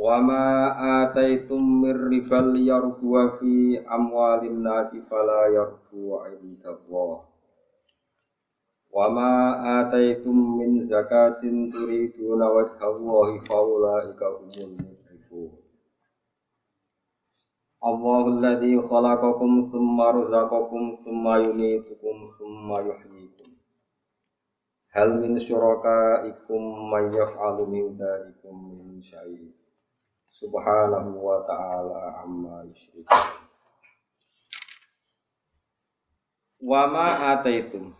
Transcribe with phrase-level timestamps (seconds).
[0.00, 0.72] Wa ma
[1.04, 7.20] ataitum mir ribal yarbu fi amwalin nasi fala yarbu indallah.
[8.88, 9.30] Wa ma
[9.84, 15.52] ataitum min zakatin turiduna wajhallahi faulaika humul mudrifun.
[17.84, 23.52] Allahul ladzi khalaqakum thumma razaqakum thumma yumitukum thumma yuhyikum.
[24.96, 29.59] Hal min syurakaikum may yaf'alu min dzalikum min syai'
[30.30, 33.40] subhanahu wa ta'ala amma yusyrikun
[36.60, 37.92] wa ma ataitum.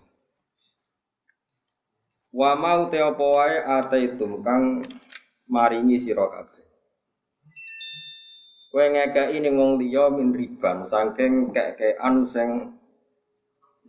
[2.30, 4.84] Wa ma uti apa wae ataitum kang
[5.50, 6.62] maringi sira kabeh.
[8.70, 12.78] Kowe ngekeki ning wong liya min riban saking kekean sing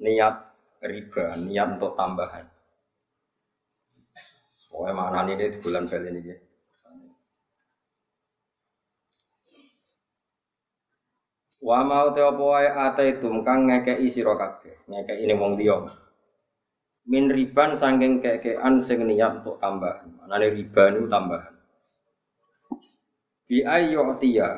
[0.02, 0.42] niat
[0.82, 2.50] riba niat untuk tambahan.
[4.72, 6.38] Pokoknya mana ini di bulan bel ini ya.
[11.72, 15.80] Wa mau te apa wae ataitum kang ngekeki sira kabeh, ning wong liya.
[17.08, 20.12] Min riban saking kekean sing niat untuk tambahan.
[20.20, 21.56] Manane riba niku tambahan.
[23.48, 24.50] Bi ayyu'tiya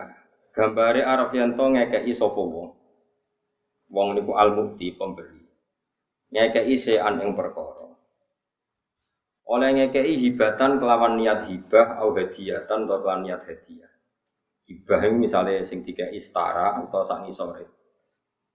[0.58, 2.74] gambare Arafianto ngekeki sapa wong.
[3.94, 5.46] Wong niku al-mukti pemberi.
[6.34, 7.94] Ngekeki sean ing perkara.
[9.54, 13.93] Oleh ngekeki hibatan kelawan niat hibah au hadiyatan atau kelawan niat hadiah
[14.68, 17.68] hibah misalnya sing tiga istara atau sak ngisore.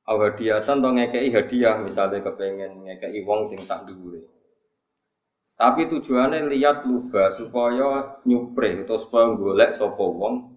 [0.08, 4.24] Aw hadiatan atau ngekei hadiah misalnya kepengen ngekei wong sing sak dhuwure.
[5.58, 10.54] Tapi tujuannya lihat luba supaya nyupre atau supaya golek sapa wong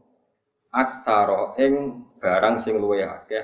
[0.71, 3.43] aksara ing barang sing luwe akeh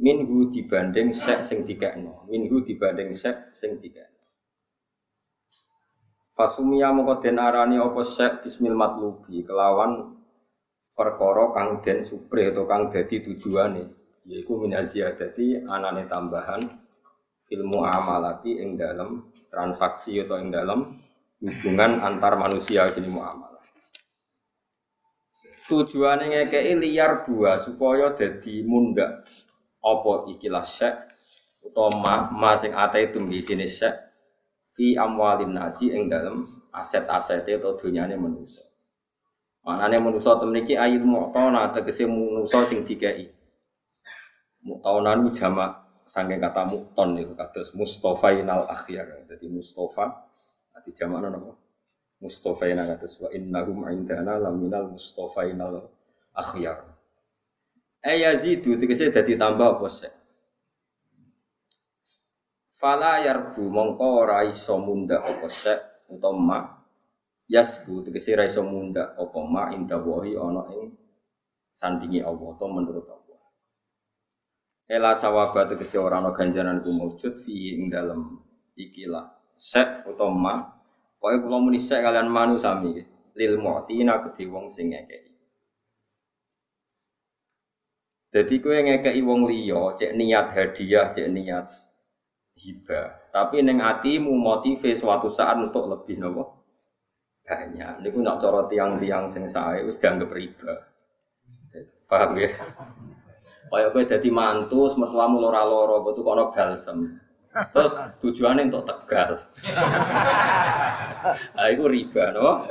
[0.00, 4.14] minhu dibanding sek sing dikekno minhu dibanding sek sing dikekno.
[6.32, 10.13] Fasumia mongko den arani apa sek bismil matlubi kelawan
[10.94, 13.82] perkara kang den supre atau kang dadi tujuane
[14.30, 16.62] yaiku min aziyadati anane tambahan
[17.50, 20.86] ilmu amalati ing dalam transaksi atau ing dalam
[21.42, 23.60] hubungan antar manusia jenis muamalah.
[25.68, 29.26] Tujuane ngekei liar dua supaya dadi mundak.
[29.84, 31.12] Apa ikilah syek
[31.68, 33.92] utawa ma sing ate itu di sini syek
[34.72, 38.64] fi amwalin nasi ing dalam aset-aset atau dunyane manusia
[39.64, 43.32] Manane manusa temen iki ayil mu'tona tegese manusa sing dikai.
[44.60, 49.24] Mu'tona nu jamak saking kata mu'ton niku kados mustofainal akhyar.
[49.24, 50.28] Dadi mustofa
[50.76, 51.56] ati jamak napa?
[52.20, 55.88] Mustofaina kados wa innahum indana laminal mustofainal
[56.36, 56.84] akhyar.
[58.04, 60.12] Eh yazidu tegese dadi tambah apa sih?
[62.76, 65.48] Fala yarbu mongko ora iso munda apa
[66.12, 66.83] utawa
[67.48, 70.96] yasbu tegese ra iso munda apa ma inda wahi ana ing
[71.74, 73.40] sandingi Allah atau menurut Allah.
[74.88, 78.40] Ela sawaba tegese ora ana ganjaran ku maujud fi ing dalem
[78.76, 80.54] ikilah sek utawa ma
[81.24, 83.00] Pokoke kula muni sek kalian manu sami
[83.32, 85.32] lil mu'tina kedhi wong sing ngekeki.
[88.28, 91.64] Jadi kowe ngekeki wong liya, cek niat hadiah, cek niat
[92.60, 93.32] hibah.
[93.32, 96.63] Tapi neng atimu motive suatu saat untuk lebih nopo
[97.44, 97.92] banyak.
[98.00, 100.74] Ini nak cara tiang-tiang sing sae wis dianggap riba.
[102.08, 102.48] Paham ya?
[103.68, 107.18] Kayak kowe dadi mantu, mertuamu lora-loro, betul kono balsem.
[107.74, 109.30] Terus tujuannya untuk tegal.
[111.24, 112.68] Nah, itu riba, no?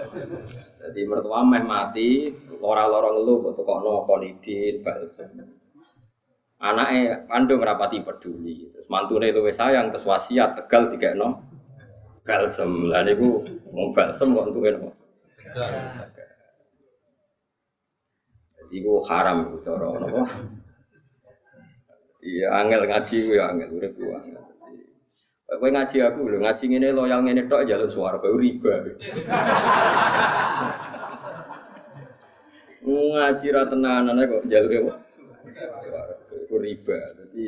[0.77, 2.29] Jadi mertua meh mati,
[2.61, 5.33] lora-lora ngeluh, betul kono konidin, balsem.
[6.61, 8.69] Anaknya kandung rapati peduli.
[8.69, 11.52] Terus mantune itu sayang, terus wasiat tegal tiga no
[12.23, 12.89] balsem.
[12.89, 14.89] Lah niku mau balsem kok entuke napa?
[18.63, 20.23] Jadi ku haram iku cara napa?
[22.23, 24.41] Iya angel ngaji ku ya angel urip ku angel.
[25.53, 28.73] Kowe ngaji aku lho, ngaji ngene loyal ngene tok jaluk swarga riba.
[32.83, 34.93] ngaji ra tenanan kok jaluk apa?
[36.33, 36.97] Itu riba.
[37.21, 37.45] Jadi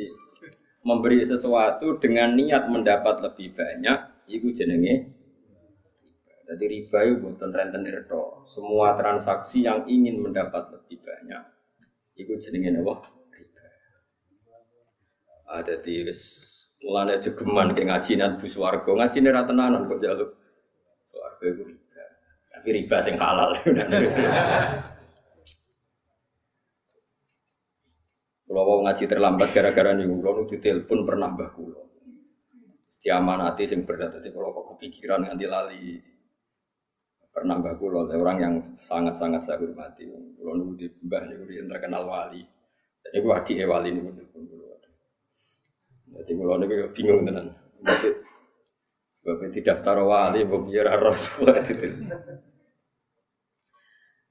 [0.86, 5.06] memberi sesuatu dengan niat mendapat lebih banyak Iku jenenge
[6.46, 7.82] Jadi riba itu bukan renten
[8.46, 11.42] Semua transaksi yang ingin mendapat lebih banyak
[12.16, 12.94] Iku jenenge apa?
[13.36, 13.64] Riba.
[15.46, 16.00] Ada di
[16.80, 20.30] mulane jegeman ke ngaji nang bus warga, ngaji ra tenanan kok jaluk.
[21.12, 22.04] Warga iku riba.
[22.56, 23.52] Tapi riba sing halal.
[28.46, 31.95] Kalau mau ngaji terlambat gara-gara nih, kalau nu telepon pernah mbah kulo.
[32.96, 36.00] Diamanati sing berat, jadi kalau kok kepikiran nganti lali.
[37.30, 40.08] Pernah mbah kulo, orang yang sangat-sangat saya hormati.
[40.08, 42.40] Kalau nu di mbah yang terkenal wali.
[43.04, 44.64] Jadi gua adik wali nih telepon kulo.
[46.16, 47.52] Jadi kulo nih bingung tenan.
[49.20, 51.92] Bapak tidak taruh wali, bapak biar rasul itu.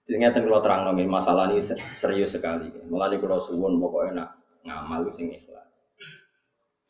[0.05, 1.61] Jadi ngeten kalau terang nongin masalah ini
[1.97, 2.69] serius sekali.
[2.89, 4.29] Mulai kalau suwun pokoknya nak
[4.61, 5.64] ngamal sing ikhlas.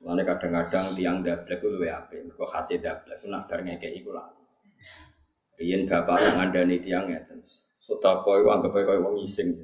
[0.05, 2.13] Mulai kadang-kadang tiang dablek itu lebih apa?
[2.37, 4.29] Kok hasil dablek itu nak bareng kayak itu lah.
[5.57, 7.25] Rian bapak yang ada nih tiang ya,
[7.79, 9.55] sudah kau anggap kau wong iseng,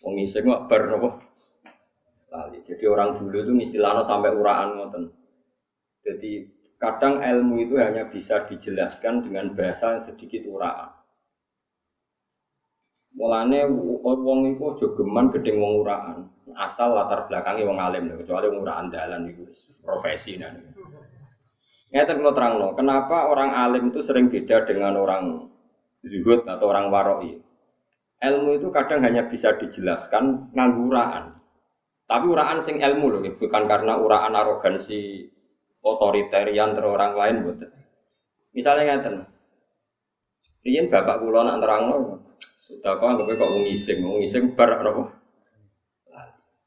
[0.00, 1.18] wong iseng kok bar nopo.
[2.30, 2.62] Lali.
[2.62, 5.10] Jadi orang dulu itu istilahnya sampai uraan ngoten.
[6.06, 6.46] Jadi
[6.78, 10.94] kadang ilmu itu hanya bisa dijelaskan dengan bahasa yang sedikit uraan.
[13.20, 13.68] Mulane
[14.00, 16.24] wong iku aja geman gedeng wong uraan.
[16.56, 19.44] Asal latar belakangnya wong alim kecuali wong uraan dalan iku
[19.84, 20.48] profesi nah.
[21.92, 25.52] Ngeten kalau terangno, kenapa orang alim itu sering beda dengan orang
[26.00, 27.36] zuhud atau orang waroi?
[28.24, 31.34] Ilmu itu kadang hanya bisa dijelaskan nganggu uraan.
[32.08, 35.28] Tapi uraan sing ilmu loh, bukan karena uraan arogansi
[35.84, 37.68] otoritarian ter orang lain betul.
[38.54, 39.14] Misalnya ngeten,
[40.60, 42.29] Riyen bapak kula nak nerangno
[42.70, 45.10] sudah kau anggap kok wong iseng, wong iseng bar apa?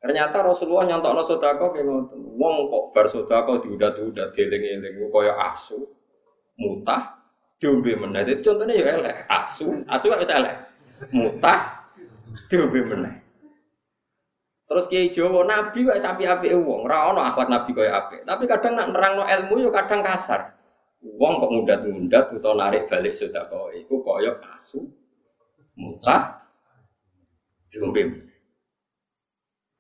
[0.03, 2.19] Ternyata Rasulullah nyontokno sedekah kayak ngoten.
[2.35, 5.79] Wong kok bar sedekah diudat-udat dieling-eling kaya asu,
[6.59, 7.23] mutah,
[7.55, 8.27] diombe meneh.
[8.27, 9.23] Itu contohnya ya elek.
[9.31, 10.55] Asu, asu gak bisa elek.
[11.15, 11.87] Mutah,
[12.51, 13.23] diombe meneh.
[14.67, 18.27] Terus kiai Jawa nabi kok sapi api wong, ora ono akhlak nabi kaya apik.
[18.27, 20.51] Tapi kadang nak nerangno ilmu yo kadang kasar.
[20.99, 24.83] Wong kok mundat-mundat utawa narik balik sedekah iku kaya asu,
[25.77, 26.43] mutah
[27.73, 28.29] diombe.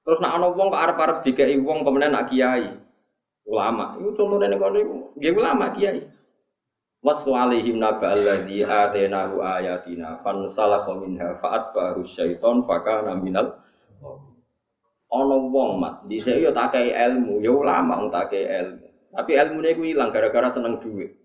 [0.03, 2.75] Terus nak ana wong kok arep-arep dikeki wong kemudian nak kiai
[3.47, 3.95] ulama.
[3.99, 6.01] Iku contohnya nek kono iku nggih ulama kiai.
[7.03, 13.59] Waslu alaihim naba alladhi atenahu ayatina fansalakha minha fa'atba'ahu syaiton fakana minal
[15.13, 18.87] ana wong mat dhisik yo tak ilmu, yo ulama wong tak ilmu.
[19.13, 21.22] Tapi ilmune iku ilang gara-gara seneng duit.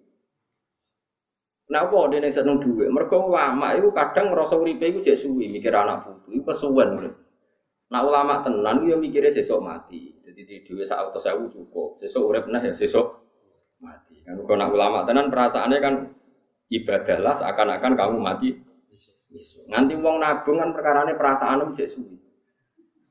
[1.68, 2.88] Nah, apa dia seneng duit?
[2.88, 6.96] Mereka ulama itu kadang ngerasa uripe itu cek suwi mikir anak putu, itu kesuwen.
[7.88, 10.12] Nah ulama tenan itu mikirnya sesok mati.
[10.20, 13.04] Jadi di duit saat atau saya cukup, sesok urip nah ya sesok
[13.80, 14.20] mati.
[14.24, 15.94] Kan kalau nak ulama tenan perasaannya kan
[16.68, 18.48] ibadahlah seakan-akan kamu mati.
[19.68, 22.16] Nanti uang nabung kan perkarane perasaan cek suwi.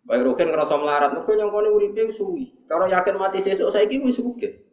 [0.07, 2.65] Baik Rokin ngerasa melarat, mereka nyongkone uripe suwi.
[2.69, 4.66] Kalau yakin mati sesok saya kira suwi.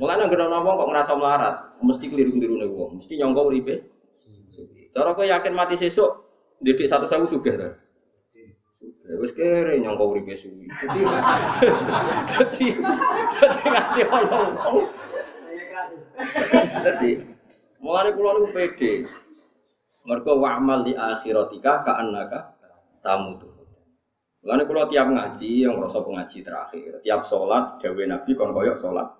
[0.00, 1.54] Mulane ana wong kok ngerasa melarat,
[1.84, 3.74] mesti keliru-keliru nih wong, mesti nyongko uripe.
[4.90, 6.10] Cara kau yakin mati sesuk,
[6.58, 7.70] didik satu sewu sugih ta.
[9.06, 10.66] Ya wis kere nyongko uripe suwi.
[10.66, 11.00] Jadi
[12.30, 12.66] jadi
[13.28, 14.40] jadi nganti ono.
[16.80, 17.10] Jadi
[17.84, 18.92] mulane kula niku pede.
[20.00, 22.56] Mergo wa'mal di akhiratika ka'annaka
[23.04, 23.52] tamutu.
[24.40, 29.19] Mulane kula tiap ngaji yang ngrasa pengaji terakhir, tiap sholat dawuh Nabi kon koyok sholat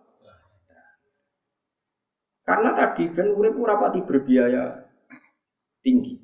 [2.51, 4.75] karena tadi ben urip ora pati berbiaya
[5.87, 6.19] tinggi.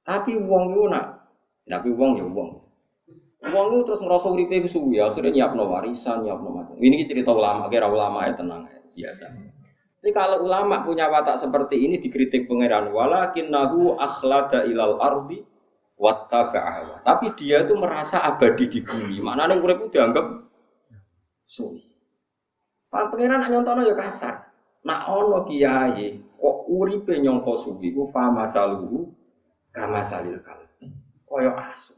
[0.00, 1.28] Tapi wong itu nak,
[1.68, 2.50] tapi wong ya wong.
[3.52, 6.74] Wong itu terus ngerasa uripe itu suwi, akhirnya nyiapno warisan, nyiapno macam.
[6.80, 9.28] Ini cerita ulama, kira ulama ya tenang ya, biasa.
[10.00, 12.90] Jadi kalau ulama punya watak seperti ini dikritik pangeran,
[13.52, 15.44] nahu akhlada ilal ardi
[16.00, 17.04] wattaba'aha.
[17.04, 19.20] Tapi dia itu merasa abadi di bumi.
[19.20, 20.48] Mana urip dianggap
[21.44, 21.84] suwi.
[22.88, 24.51] Pak pangeran nak nyontono ya kasar.
[24.82, 29.06] Nak ono kiai kok uripe nyongko suwi ku fama saluhu
[29.70, 30.90] kama salil kalbi.
[31.22, 31.94] Koyo asu.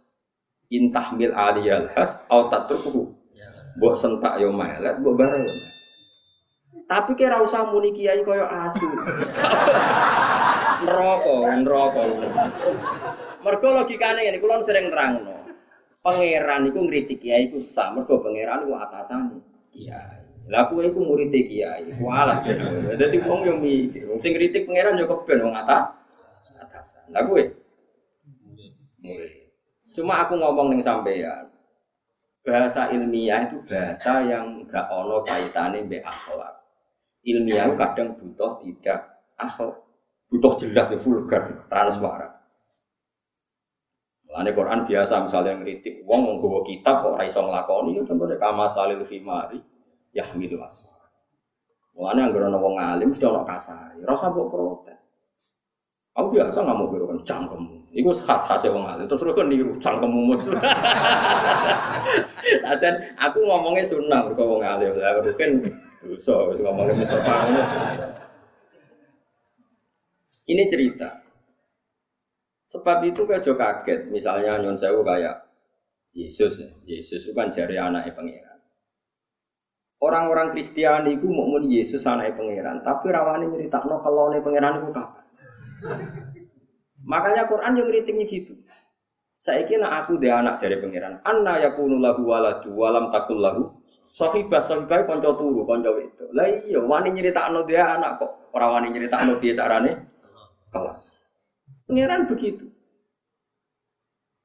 [0.68, 3.08] Intahmil aliyal has au tatrukuhu.
[3.74, 5.48] Mbok sentak yo melet, mbok bareng.
[6.84, 8.86] Tapi kira usah muni kiai koyo asu.
[10.84, 12.02] neraka, neraka.
[13.40, 15.34] Mergo logikane ngene, kula sering terangno.
[16.04, 19.40] Pangeran iku ngritik kiai iku sah, mergo pangeran iku atasane
[19.72, 20.23] kiai.
[20.52, 21.88] Lah kowe iku murid kiai.
[22.00, 22.44] Walah.
[22.96, 25.96] Dadi wong yo mikir, wong sing kritik pangeran yo keben wong atas
[26.60, 27.08] atasan.
[27.12, 27.42] Kowe
[28.44, 28.72] murid.
[29.94, 31.48] Cuma aku ngomong ning sampean.
[32.44, 36.60] Bahasa ilmiah itu bahasa yang gak ono kaitannya mbek akhlak.
[37.24, 39.00] Ilmiah kadang butuh tidak
[39.40, 39.80] akhlak.
[40.28, 42.34] Butuh jelas ya vulgar, transparan.
[44.34, 48.66] Lane Quran biasa misalnya ngeritik wong nggawa kitab kok ora iso nglakoni ya contohnya kama
[48.66, 49.62] salil fimari
[50.14, 51.10] yahmilu asfar.
[51.94, 53.94] Mulane anggere ana wong alim mesti ana kasar.
[53.98, 55.00] Ora usah protes.
[56.14, 57.90] Aku biasa nggak mau biru kan cangkemmu.
[57.90, 59.06] Iku khas khas wong alim.
[59.10, 60.46] Terus kan niru cangkemmu mus.
[62.62, 62.94] Ajan
[63.26, 64.94] aku ngomongnya sunnah mergo wong alim.
[64.94, 65.50] Lah kan
[66.02, 67.34] dosa wis ngomongnya Mustafa
[70.44, 71.24] Ini cerita.
[72.68, 75.46] Sebab itu kejo kaget, misalnya nyon kayak
[76.14, 76.70] Yesus ya.
[76.84, 78.53] Yesus itu kan jari anaknya pangeran.
[80.04, 85.24] Orang-orang Kristiani itu mau Yesus anaknya pangeran, tapi rawani cerita no kalau pangeran itu kapan?
[87.04, 88.52] Makanya Quran yang kritiknya gitu.
[89.40, 91.20] Saya kira aku dia anak jari pangeran.
[91.24, 96.24] Anna yakunu lahu waladu walam takul lahu sahibah sahibah konco turu konco itu.
[96.32, 98.52] Lah iya wani no dia anak kok.
[98.52, 100.04] Orang wani no dia carane
[100.72, 100.96] kalah.
[101.84, 102.72] Pangeran begitu.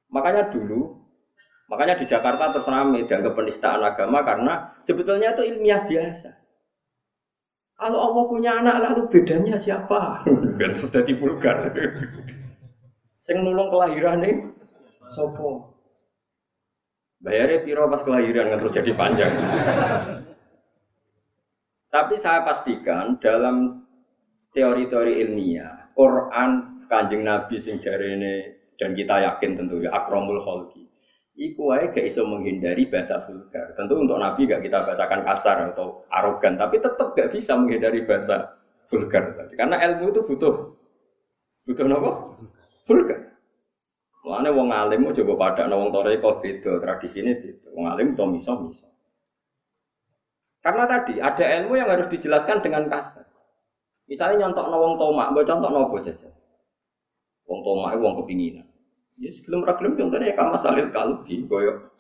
[0.10, 0.99] Makanya dulu,
[1.70, 6.30] makanya di Jakarta terus rame dan kepenistaan agama karena sebetulnya itu ilmiah biasa.
[7.80, 10.20] Kalau Allah punya anak lalu bedanya siapa?
[10.76, 11.72] Sudah vulgar.
[13.16, 14.36] Sing nulung kelahiran nih,
[15.08, 15.80] sopo.
[17.24, 19.32] Bayarnya piro pas kelahiran kan terus jadi panjang.
[21.90, 23.84] Tapi saya pastikan dalam
[24.56, 30.89] teori-teori ilmiah, Quran kanjeng Nabi sing ini dan kita yakin tentu ya akromul kholki.
[31.40, 33.72] Iku wae gak iso menghindari bahasa vulgar.
[33.80, 38.60] Tentu untuk Nabi gak kita bahasakan kasar atau arogan, tapi tetap gak bisa menghindari bahasa
[38.92, 39.56] vulgar tadi.
[39.56, 40.76] Karena ilmu itu butuh
[41.64, 42.12] butuh apa?
[42.84, 43.40] Vulgar.
[44.20, 47.68] Mulane wong alim mau coba pada wong tore kok beda, tradisi ini beda.
[47.72, 48.92] Wong alim to miso miso.
[50.60, 53.24] Karena tadi ada ilmu yang harus dijelaskan dengan kasar.
[54.12, 56.36] Misalnya nyontok wong tomak, mbok contok nopo jajan.
[57.48, 58.69] Wong tomak wong kepinginan.
[59.20, 61.92] Ya sebelum ra gelem contohnya kama salil kalbi koyo.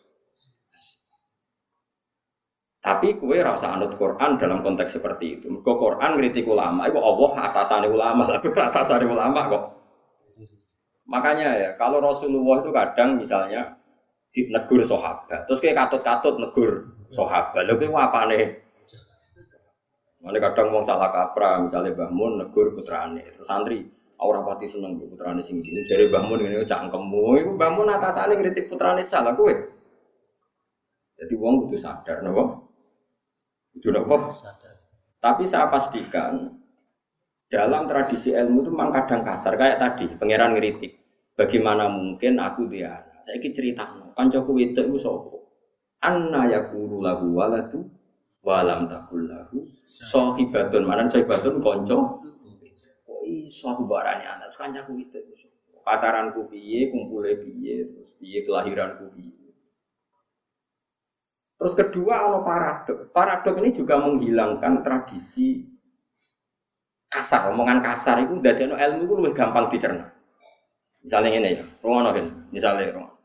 [2.79, 5.51] Tapi kue rasa anut Quran dalam konteks seperti itu.
[5.51, 9.63] Mergo Quran ngritik ulama, itu Allah atasane ulama, lalu atasane ulama kok.
[11.03, 13.75] Makanya ya, kalau Rasulullah itu kadang misalnya
[14.31, 18.63] negur sahabat, terus kayak katut-katut negur sahabat, lho kuwi apane?
[20.23, 23.83] Mana kadang mau salah kaprah, misalnya bangun negur putrane, santri,
[24.19, 25.63] Orang pati seneng bu putrane sing.
[25.63, 29.51] Jare Mbah Mun ngene cangkemmu, iku Mbah Mun atasane ngritik putrane salah kowe.
[31.15, 32.59] Jadi wong kudu sadar napa?
[33.75, 34.35] Kudu napa?
[34.35, 34.75] Sadar.
[35.19, 36.51] Tapi saya pastikan
[37.47, 40.99] dalam tradisi ilmu itu memang kadang kasar kayak tadi pangeran ngeritik.
[41.39, 45.37] Bagaimana mungkin aku dia Saya iki cerita kancaku wedok iku sapa?
[46.03, 47.83] Anna yakulu lahu waladu
[48.43, 49.67] walam takul lahu
[49.99, 51.99] sahibatun manan sahibatun kanca
[53.45, 55.21] iso aku barane anak kancaku itu
[55.85, 59.53] pacaranku piye kumpule piye terus piye kelahiranku piye.
[61.59, 63.11] Terus kedua ono paradok.
[63.11, 65.67] Paradok ini juga menghilangkan tradisi
[67.11, 67.51] kasar.
[67.51, 70.07] Omongan kasar itu dari ilmu itu lebih gampang dicerna.
[71.03, 72.27] Misalnya ini ya rumah kan?
[72.51, 73.19] Misalnya rumah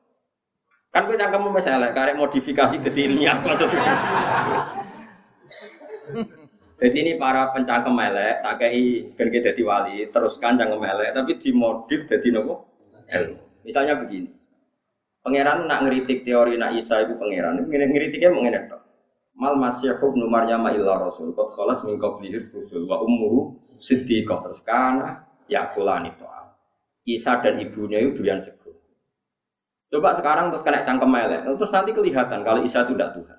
[0.95, 3.83] kan gue cangkemmu misalnya karek modifikasi ilmiah maksudnya
[6.75, 12.03] Jadi ini para pencangkem melek, tak kei kita jadi wali, teruskan cangkem melek, tapi dimodif
[12.11, 12.67] jadi nopo
[13.07, 13.63] ilmu.
[13.63, 14.29] Misalnya begini,
[15.23, 18.83] pangeran nak ngeritik teori nak Isa itu pangeran, ngeritiknya mengenai dok.
[19.35, 24.63] Mal masih ibnu Maryam illa rasul, kot kholas min qablihi rusul wa ummuhu siddiqah terus
[24.63, 26.55] kana yakulani to'am.
[27.07, 28.75] Isa dan ibunya itu durian sego.
[29.91, 33.39] Coba sekarang terus kena cangkem melek, terus nanti kelihatan kalau Isa itu tidak Tuhan.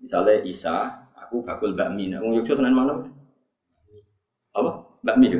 [0.00, 0.76] Misalnya Isa
[1.30, 2.10] aku bakul bakmi.
[2.10, 3.06] Nah, wong Yogyakarta seneng mana?
[4.50, 4.70] Apa?
[5.06, 5.38] Bakmi ya.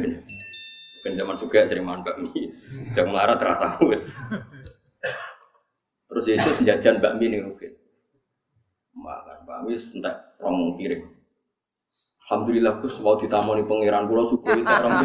[1.02, 2.30] Kan zaman suka sering makan bakmi.
[2.94, 4.06] Jangan marah terasa wes.
[6.06, 7.75] Terus Yesus jajan bakmi nih Rukin.
[8.94, 11.11] Makan bakmi entek romong piring.
[12.23, 15.02] Alhamdulillah Gus mau ditamoni pangeran kula syukur itu orang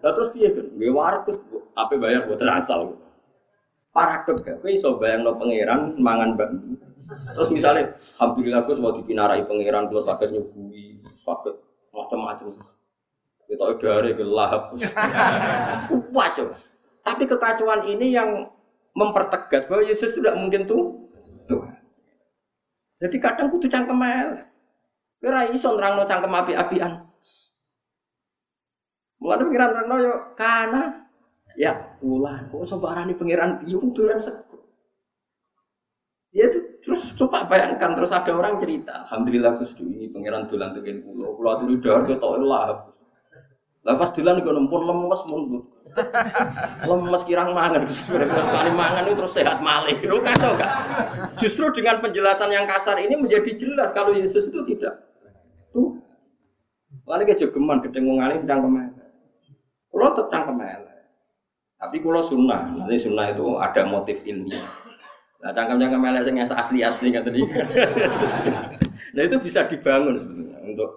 [0.00, 0.66] Lah terus piye kan?
[0.72, 1.28] Gue warung
[1.76, 2.96] apa bayar buat asal.
[3.92, 4.64] Paradok gak?
[4.64, 6.80] Kowe iso bayangno pangeran mangan bakmi.
[7.12, 11.54] Terus misalnya, alhamdulillah gue mau dipinarai pangeran kalau sakit nyuguhi, sakit
[11.92, 12.48] macam-macam.
[13.48, 14.72] Kita dari gelap.
[16.12, 16.46] Wajib.
[17.02, 18.48] Tapi kekacauan ini yang
[18.96, 21.10] mempertegas bahwa Yesus tidak mungkin tuh
[21.48, 21.76] Tuhan.
[22.96, 24.30] Jadi kadang kudu cangkem el.
[25.18, 27.02] Kira iso nerangno cangkem api-apian.
[29.18, 30.82] Mulane pikiran nerangno yo kana
[31.58, 34.62] ya ulah kok sobarani pangeran piye duran sekut.
[36.32, 40.98] Ya itu terus coba bayangkan terus ada orang cerita, alhamdulillah Gus ini pangeran dolan tekan
[41.06, 42.92] pulau, pulau itu udah dia tau lah.
[43.82, 45.42] Lah pas dolan iku nempun lemes mun.
[46.88, 49.98] lemes kirang mangan sekali mangan itu terus sehat malih.
[50.06, 50.70] Lu kacau kan?
[51.34, 55.02] Justru dengan penjelasan yang kasar ini menjadi jelas kalau Yesus itu tidak.
[55.74, 55.98] Tuh.
[57.10, 59.10] Lalu ke jogeman gedeng wong alim cangkem elek.
[59.90, 61.00] Kulo tetep cangkem elek.
[61.82, 62.70] Tapi kulo sunnah.
[62.70, 64.62] Nanti sunnah itu ada motif ilmiah.
[65.42, 67.42] Nah cangkem-cangkem elek sing asli-asli kan tadi.
[69.14, 70.90] nah itu bisa dibangun sebetulnya untuk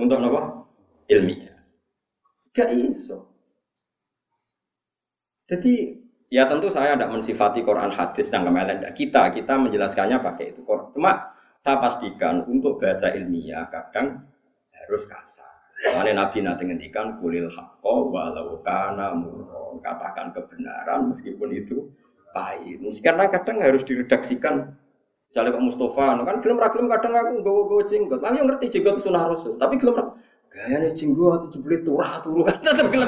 [0.00, 0.40] untuk apa?
[1.12, 1.60] Ilmiah.
[2.56, 3.28] Gak iso.
[5.44, 6.00] Jadi
[6.32, 8.88] ya tentu saya tidak mensifati Quran hadis dan kemelen.
[8.96, 10.64] Kita kita menjelaskannya pakai itu.
[10.64, 14.24] Cuma saya pastikan untuk bahasa ilmiah kadang
[14.72, 15.50] harus kasar.
[15.80, 19.76] Karena Nabi nanti ngendikan kulil hakko walau kana murron.
[19.84, 21.84] Katakan kebenaran meskipun itu
[22.32, 22.80] pahit.
[23.02, 24.74] Karena kadang harus diredaksikan.
[25.30, 28.18] Misalnya Pak Mustafa, kan film ragilum kadang aku gawa jenggot.
[28.18, 29.94] Aku ngerti jenggot sunnah rasul, tapi film
[30.50, 33.06] gayanya jenggot itu jeblit turah turu kan tetap gelem.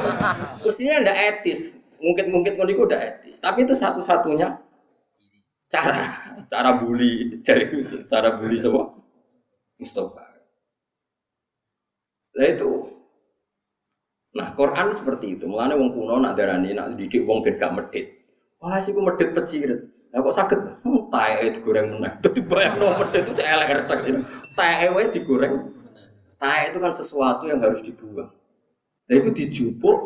[0.63, 1.83] Mestinya ndak etis.
[1.99, 3.43] Mungkin-mungkin kalau itu udah etis.
[3.43, 4.55] Tapi itu satu-satunya
[5.67, 6.03] cara
[6.47, 7.67] cara bully cari
[8.07, 8.95] cara bully semua
[9.83, 10.23] Mustafa.
[12.39, 12.71] Nah itu.
[14.39, 15.45] Nah Quran seperti itu.
[15.51, 18.22] Mulanya wong kuno nak darani nak didik wong gak medit.
[18.63, 19.91] Wah sih gue medit pecirit.
[20.15, 20.59] Nah kok sakit?
[20.87, 22.15] Hmm, tae digoreng meneh.
[22.23, 24.23] Dadi bayang no medit itu elek retak itu.
[24.55, 25.55] Tae wae digoreng.
[26.39, 28.31] Tae itu kan sesuatu yang harus dibuang.
[29.11, 29.99] Nah itu dijupuk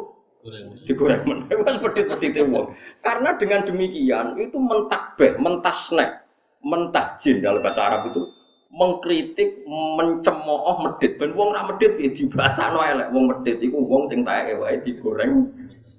[0.88, 1.52] digoreng meneh.
[1.60, 2.72] Wes medit-medite wong.
[3.04, 6.25] Karena dengan demikian itu mentakbeh, mentasnek,
[6.64, 8.25] mentajin dalam bahasa Arab itu
[8.72, 11.20] mengkritik, mencemooh medit.
[11.20, 13.12] Ben wong ra medit ya dibasakno elek.
[13.12, 15.44] Wong medit iku wong sing taeke wae digoreng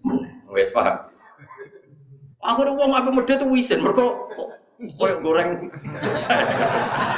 [0.01, 0.31] meneh.
[0.49, 1.16] Wes paham.
[2.47, 4.31] Akhirnya wong aku medit tuh wisin mergo
[4.95, 5.67] koyo goreng.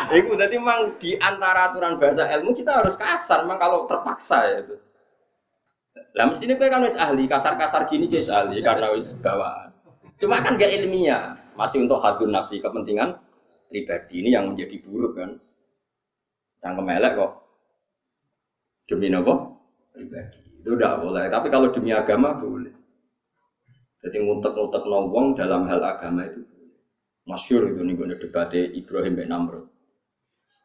[0.09, 4.57] Iku dadi memang di antara aturan bahasa ilmu kita harus kasar memang kalau terpaksa ya
[4.65, 4.75] itu.
[6.17, 9.69] Lah mestinya kowe kan wis ahli, kasar-kasar gini wis ahli karena wis bawaan.
[10.17, 13.21] Cuma kan gak ilmiah, masih untuk hadun nafsi kepentingan
[13.69, 15.37] pribadi ini yang menjadi buruk kan.
[16.59, 17.31] Cangkem elek kok.
[18.89, 19.61] Demi nopo?
[19.93, 20.41] Pribadi.
[20.59, 21.29] Itu udah boleh.
[21.29, 22.78] Tapi kalau demi agama boleh.
[23.99, 26.41] Jadi ngutek-ngutek nawang dalam hal agama itu
[27.27, 29.67] masyur itu nih gue debat Ibrahim bin Namrud.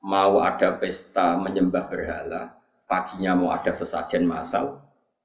[0.04, 2.54] Mau ada pesta menyembah berhala,
[2.86, 4.84] paginya mau ada sesajen masal,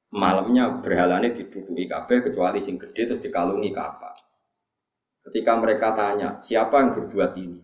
[0.10, 4.16] malamnya berhala ini diduduki kabeh kecuali sing gede terus dikalungi kapal.
[5.30, 7.60] Ketika mereka tanya siapa yang berbuat ini,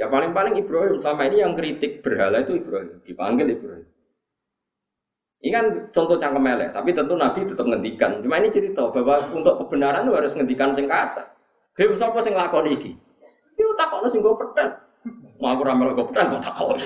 [0.00, 3.88] Ya paling-paling Ibrahim selama ini yang kritik berhala itu Ibrahim, dipanggil Ibrahim.
[5.40, 8.20] Ini kan contoh cangkem melek, tapi tentu Nabi tetap ngendikan.
[8.20, 11.32] Cuma ini cerita bahwa untuk kebenaran itu harus ngendikan sing kasar.
[11.80, 12.92] Hei, siapa sing lakon iki?
[13.56, 14.76] Yo takokno sing go pedal.
[15.40, 16.76] Mau aku ramal pedal mau takon.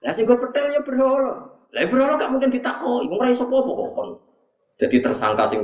[0.00, 1.52] Lah sing go pedal ya berhala.
[1.76, 4.08] Lah berhala gak mungkin ditakoki, wong ora iso apa-apa kok
[4.80, 5.60] Jadi tersangka sing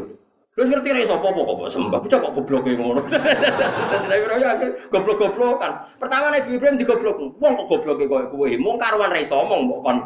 [0.55, 1.99] Lu ngerti ra iso apa kok sembah.
[2.05, 3.01] Bocah kok gobloke ngono.
[3.09, 5.73] Dadi Nabi Ibrahim goblok-goblokan.
[5.99, 7.17] Pertama Nabi Ibrahim digoblok.
[7.41, 8.51] Wong kok gobloke koyo kowe.
[8.61, 9.99] Mung karuan ra iso omong mbok kon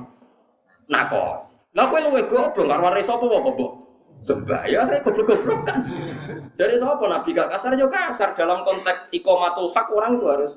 [0.88, 1.46] nako.
[1.76, 3.72] Lah kowe luwe goblok karuan ra iso apa mbok
[4.18, 5.78] sembah ya rek goblok-goblokan.
[6.58, 10.52] Dari sapa Nabi gak kasar yo kasar dalam konteks ikomatul hak orang itu harus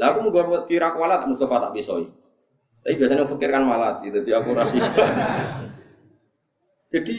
[0.00, 2.08] lah aku mau buat tirak walat Mustafa tak bisoi.
[2.80, 4.24] Tapi biasanya fikir kan walat, gitu.
[4.24, 4.80] Jadi aku rasi.
[6.88, 7.16] Jadi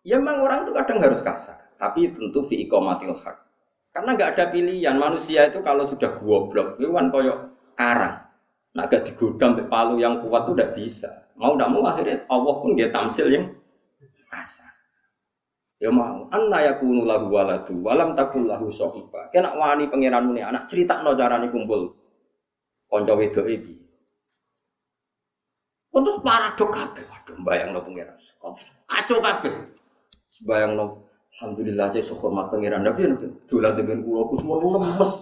[0.00, 3.36] Ya memang orang itu kadang harus kasar, tapi tentu fi ikomatil hak.
[3.92, 7.38] Karena nggak ada pilihan manusia itu kalau sudah goblok itu kan koyok
[7.76, 8.16] karang.
[8.70, 11.10] Gak digodam palu yang kuat itu udah bisa.
[11.34, 13.50] Mau tidak mau akhirnya Allah pun dia tamsil yang
[14.30, 14.70] kasar.
[15.80, 19.32] Ya mau, anna yakunu lahu waladu walam takul lahu sohiba.
[19.32, 21.96] Kena wani pangeran ini anak cerita no carane kumpul
[22.84, 23.74] konco wedok iki.
[25.90, 28.16] Terus paradok kabeh, waduh bayang no pangeran.
[28.84, 29.52] Kacau kabeh.
[30.44, 31.08] Bayang no,
[31.40, 35.12] alhamdulillah saya sehormat pangeran tapi nanti dolan dengan pulau ku semua lemes.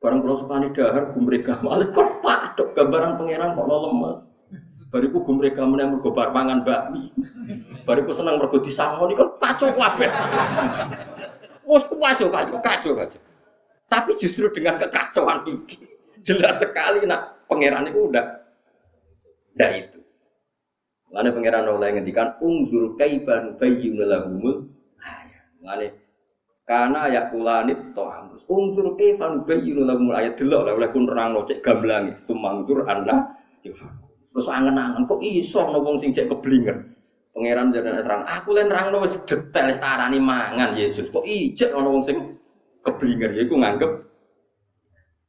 [0.00, 4.20] Barang pulau sukani dahar mereka malah kok padok gambaran pangeran kok lemes.
[4.92, 7.08] Bariku mereka meneh mergo bar pangan bakmi.
[7.88, 10.12] Bariku senang mergo disangoni kan kacau kabeh.
[11.64, 13.20] Wes kacau kacau kacau kacau.
[13.88, 15.80] Tapi justru dengan kekacauan ini
[16.20, 18.24] jelas sekali nak pangeran itu udah
[19.56, 20.00] udah itu.
[21.08, 24.68] Lane pangeran oleh ngendikan ungzur kaiban bayyun lahumul
[25.00, 25.96] ayat.
[26.62, 28.46] Karena ya kulanit to'amus.
[28.46, 33.42] Ungzur kaiban bayyun lahumul ayat delok oleh kun nerangno cek gamblangi sumangtur anda
[34.32, 36.96] Terus angen-angen kok iso ana wong sing cek keblinger.
[37.32, 41.08] Pangeran jadi terang, aku len nerangno wis detail tarani mangan Yesus.
[41.12, 42.16] Kok ijek ana wong sing
[42.80, 43.92] keblinger ya iku nganggep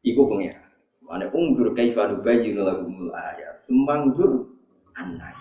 [0.07, 0.71] iku pangeran.
[1.03, 3.59] Mane unggur kaifa nubayyinu lahumul ayat.
[3.63, 4.47] Sumanggur
[4.95, 5.35] anai.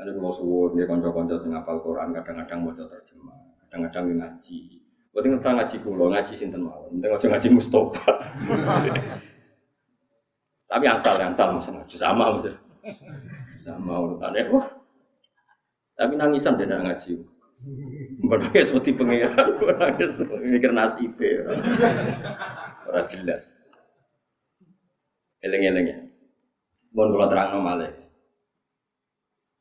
[0.00, 3.36] Ada kalau suwur dia konco-konco sing hafal Quran kadang-kadang mau terjemah,
[3.70, 4.82] kadang-kadang ngaji.
[5.14, 6.90] Buat ngerti ngaji kulo, ngaji sinten mawon.
[6.98, 8.10] Penting aja ngaji Mustafa.
[10.70, 12.58] Tapi angsal angsal maksudnya sama maksudnya.
[13.62, 14.50] Sama urutannya.
[14.50, 14.66] Wah.
[15.94, 17.22] Tapi nangisan dia ngaji.
[18.24, 21.12] Menangis seperti pengiran, menangis mikir nasib
[22.88, 23.52] Orang jelas.
[25.44, 25.98] Eleng-eleng ya.
[26.96, 27.99] Mohon kalau terang malih.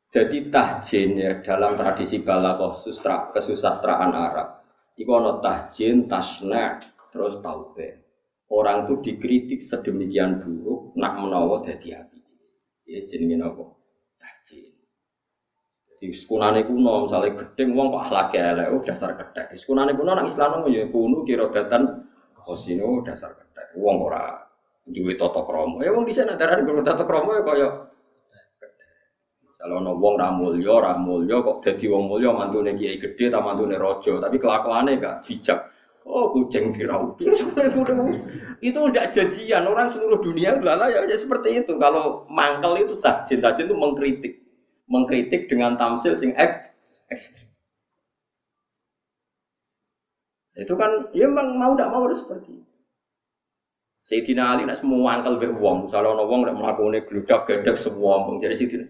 [0.10, 4.66] Jadi tahjin ya dalam tradisi balaghah sustra kesusastraan Arab.
[4.98, 6.82] Iku ana tahjin, tasna,
[7.14, 8.02] terus taube.
[8.50, 12.18] Orang itu dikritik sedemikian buruk nak menawa dadi api.
[12.90, 13.70] Ya jenenge napa?
[14.18, 14.74] Tahjin.
[15.94, 19.54] Jadi sekunane kuno misalnya gedeng wong kok akhlake elek, oh dasar gedek.
[19.62, 22.02] Sekunane kuno nang Islam ya kuno kira datan
[22.34, 23.78] kosino dasar gedek.
[23.78, 24.42] Wong ora
[24.90, 25.86] duwe tata krama.
[25.86, 27.70] Ya wong dhisik nek darani tata krama ya kaya
[29.60, 33.44] kalau ono wong ra mulya, ra mulya kok dadi wong mulya mantune kiai gede ta
[33.44, 35.60] mantune raja, tapi kelakuannya gak bijak.
[36.10, 37.28] Oh kucing diraupi,
[38.68, 41.76] itu udah janjian orang seluruh dunia lala ya, ya seperti itu.
[41.78, 44.34] Kalau mangkel itu tajin, tajin itu mengkritik,
[44.90, 46.74] mengkritik dengan tamsil sing ek,
[47.14, 47.46] ekstrim.
[50.58, 52.66] Itu kan, ya memang mau tidak mau harus seperti itu.
[54.02, 58.24] Sayyidina Ali nak semua mangkel be wong, misalnya ono wong nek mlakune gludak gedek semua
[58.26, 58.42] wong.
[58.42, 58.88] Jadi Sayyidina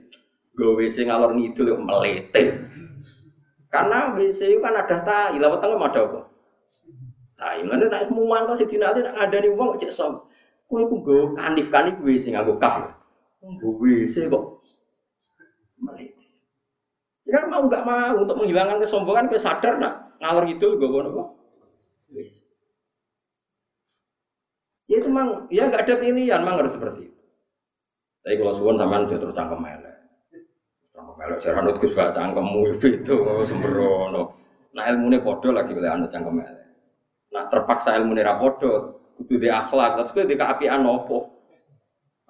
[0.59, 2.67] Gue WC ngalor ngidul yuk melete.
[3.71, 6.21] Karena WC itu kan ada tai, lewat tengah ada apa?
[7.39, 10.27] Tai, mana nak semua mantel si Dina nak nih uang cek som.
[10.67, 12.91] Kue ku gue kanif kanif WC nganggo kaf.
[13.39, 14.59] Gue WC kok
[15.79, 16.27] melete.
[17.23, 21.23] Ya kan mau nggak mau untuk menghilangkan kesombongan, gue sadar nak ngalor ngidul gue apa?
[22.11, 22.37] WC.
[24.91, 27.21] Ya itu mang, ya nggak ada pilihan, mang harus seperti itu.
[28.25, 29.88] Tapi kalau suwon sampean terus cangkem melek.
[31.29, 33.15] Kalau cara anut Gus Pak cangkemmu itu
[33.45, 34.33] sembrono.
[34.73, 36.65] Nah ilmune padha lagi oleh anut cangkem elek.
[37.29, 41.29] Nah terpaksa ilmune ra padha, kudu di akhlak, terus kudu di keapian opo.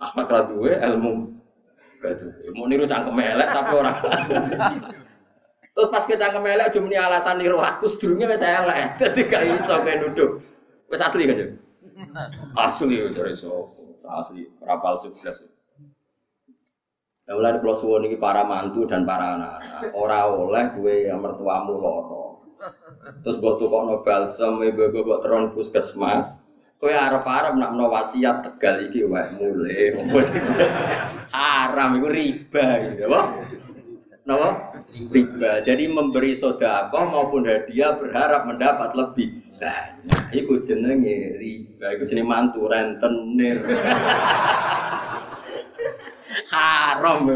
[0.03, 1.31] Akhlak ra duwe ilmu.
[2.59, 3.95] Mau niru cangkem elek tapi orang.
[5.79, 8.83] Terus pas ke cangkem elek cuma alasan niru aku sedurunge wis elek.
[8.99, 10.43] Dadi gak iso kayak nuduh.
[10.91, 11.47] Wis asli kan ya?
[12.67, 13.55] Asli dari so.
[14.03, 15.47] Asli, rapal sukses.
[17.29, 19.93] Ya mulai kalau suwon ini para mantu dan para anak-anak.
[19.93, 20.65] Orang oleh
[21.05, 22.41] yang mertuamu loro.
[23.21, 26.41] Terus kono balsam, ibu ibu buat teron puskesmas.
[26.81, 29.93] Kue arab-arab nak no wasiat tegal iki wae mulai.
[31.29, 32.65] Haram itu riba
[32.97, 33.05] gitu.
[33.05, 33.21] Apa?
[34.25, 34.49] Napa?
[34.89, 35.61] Riba.
[35.61, 39.37] Jadi memberi sodako maupun hadiah berharap mendapat lebih.
[39.61, 40.01] Nah,
[40.33, 41.93] itu jenenge riba.
[41.93, 43.61] Itu jenenge mantu rentenir
[46.49, 47.29] haram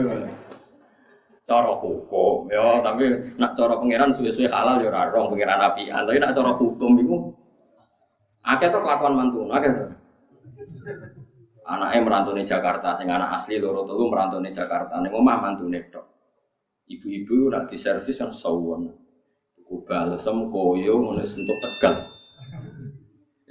[1.44, 6.32] cara hukum ya tapi nak cara pangeran suwe-suwe halal ya ora pangeran api tapi nak
[6.34, 7.16] cara hukum itu
[8.44, 9.86] akeh to kelakuan mantu akeh to.
[11.64, 15.80] Anaknya merantau di Jakarta sing anak asli loro telu merantau di Jakarta ning omah mantune
[15.88, 16.04] tok.
[16.92, 18.92] Ibu-ibu nak di servis kan sawon
[19.64, 22.12] ku balsem koyo ngono sentuh tegal.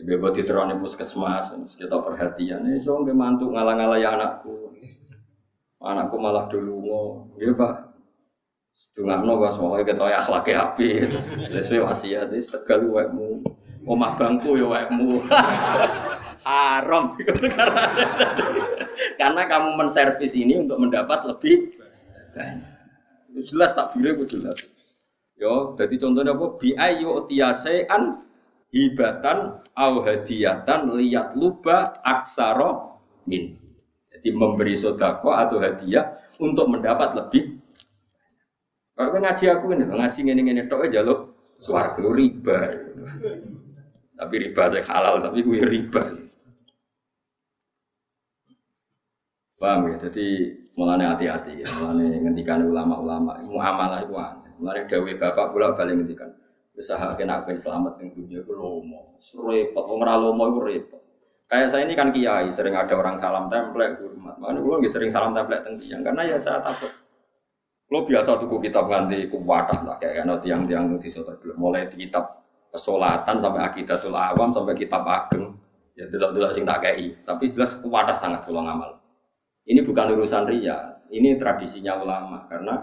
[0.03, 4.71] Bebo diterone puskesmas, kita perhatian, eh, jangan mantu ngalang-ngalang anakku
[5.83, 7.92] anakku malah dulu mau ya pak.
[8.73, 10.88] Setengah no pas mau kita ya akhlaknya api
[11.53, 12.88] sesuai wasiat ini tegal
[13.85, 15.21] omah bangku ya wekmu.
[16.49, 17.14] Haram.
[19.21, 21.77] Karena kamu menservis ini untuk mendapat lebih
[22.33, 22.73] banyak.
[23.47, 24.59] Jelas tak boleh jelas.
[25.38, 26.47] Yo jadi contohnya apa?
[26.59, 28.18] Bi ayu tiasean
[28.73, 33.62] hibatan au hadiyatan liat luba aksaro min
[34.22, 37.58] jadi memberi sodako atau hadiah untuk mendapat lebih.
[38.94, 42.58] Kalau ngaji aku ini, ngaji ini ini tok aja lo suara riba.
[44.14, 45.98] Tapi riba saya halal, tapi gue riba.
[49.58, 50.06] Paham ya?
[50.06, 50.26] Jadi
[50.78, 54.54] mulanya hati-hati ya, mulanya ngendikan ulama-ulama, muamalah itu aneh.
[54.62, 56.30] Mulanya dawe bapak pula balik ngendikan.
[56.78, 59.18] Usaha kena ben selamat yang dunia itu lomo.
[59.18, 61.02] Repot, wong ra lomo itu repot.
[61.52, 64.40] Kayak saya ini kan kiai, sering ada orang salam template, hormat.
[64.40, 66.88] Mana gue nggak sering salam template tentang karena ya saya takut.
[67.92, 72.40] Lo biasa tuh kitab ganti kuwadah lah kayak kan tiang-tiang di belum mulai di kitab
[72.72, 75.52] kesolatan sampai akidatul awam sampai kitab ageng.
[75.92, 77.12] Ya tidak tidak sing tak kei.
[77.20, 79.02] Tapi jelas kuwadah sangat pulang amal
[79.66, 82.48] ini bukan urusan ria ini tradisinya ulama.
[82.50, 82.82] Karena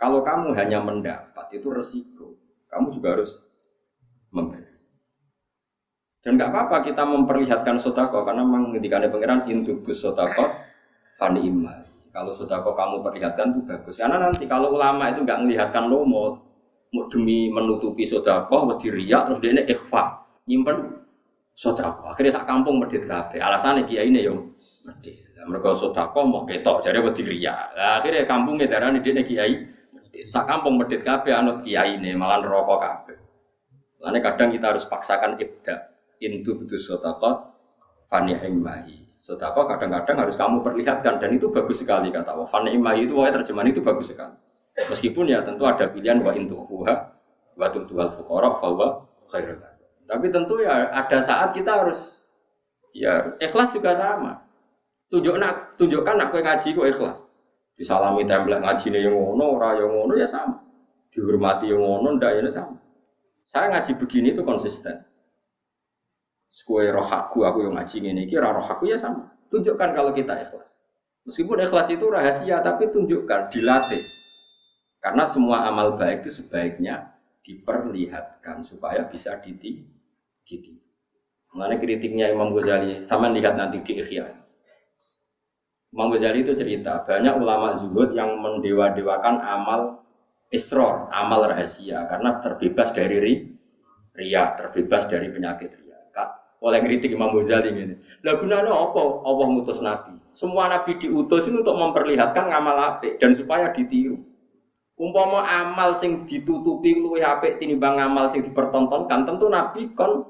[0.00, 2.34] kalau kamu hanya mendapat itu resiko.
[2.72, 3.44] Kamu juga harus
[4.32, 4.71] memberi
[6.22, 10.54] Dan nggak apa-apa kita memperlihatkan sodako karena memang ketika ada pangeran intugus sodako
[11.18, 11.82] fani imal.
[12.14, 13.98] Kalau sodako kamu perlihatkan itu bagus.
[13.98, 16.38] Karena nanti kalau ulama itu nggak melihatkan lo mau,
[16.94, 20.02] mau demi menutupi sodako, mau diriak terus dia ini ikhfa
[20.46, 21.02] nyimpen
[21.58, 22.14] sodako.
[22.14, 23.42] Akhirnya sak kampung medit kafe.
[23.42, 24.54] Alasannya kia ini yo
[24.86, 25.26] medit.
[25.42, 27.74] Mereka sodako mau ketok jadi mau diriak.
[27.74, 29.54] Nah, akhirnya kampungnya darah ini dia kiai.
[30.30, 33.14] Sak kampung medit kafe anut kiai ini malah rokok kafe.
[33.98, 35.91] Lainnya kadang kita harus paksakan ibda
[36.22, 36.78] intu butuh
[38.06, 39.02] fani imahi.
[39.22, 42.34] Sotako kadang-kadang harus kamu perlihatkan dan itu bagus sekali kata.
[42.46, 44.36] Fani imahi itu pokoknya terjemahan itu bagus sekali.
[44.76, 46.94] Meskipun ya tentu ada pilihan wa intu huha
[47.56, 48.86] wa tuhal fukorok bahwa
[49.28, 49.60] khairul
[50.08, 52.28] Tapi tentu ya ada saat kita harus
[52.92, 54.42] ya ikhlas juga sama.
[55.12, 57.18] Tunjuk nak, tunjukkan aku yang ngaji kok ikhlas.
[57.76, 60.56] Disalami template ngaji yang ngono, ora yang ngono ya sama.
[61.12, 62.80] Dihormati yang ngono, ndak ya sama.
[63.44, 65.04] Saya ngaji begini itu konsisten.
[66.52, 69.32] Sekue roh aku, aku yang ngaji ini, kira roh aku ya sama.
[69.48, 70.68] Tunjukkan kalau kita ikhlas.
[71.24, 74.04] Meskipun ikhlas itu rahasia, tapi tunjukkan, dilatih.
[75.00, 79.80] Karena semua amal baik itu sebaiknya diperlihatkan supaya bisa diti,
[80.44, 80.76] diti.
[81.56, 84.28] Mengenai kritiknya Imam Ghazali, sama lihat nanti di Ikhya.
[85.92, 90.04] Imam Ghazali itu cerita, banyak ulama zuhud yang mendewa-dewakan amal
[90.52, 93.34] isror, amal rahasia, karena terbebas dari ri,
[94.12, 95.82] ria, terbebas dari penyakit
[96.62, 97.98] oleh kritik Imam Ghazali ini.
[98.22, 99.02] Lah gunanya apa?
[99.26, 100.14] Allah ngutus nabi.
[100.30, 104.22] Semua nabi diutus ini untuk memperlihatkan ngamal apik dan supaya ditiru.
[104.94, 110.22] Umpama amal sing ditutupi luwih apik tinimbang amal sing dipertontonkan, tentu nabi kon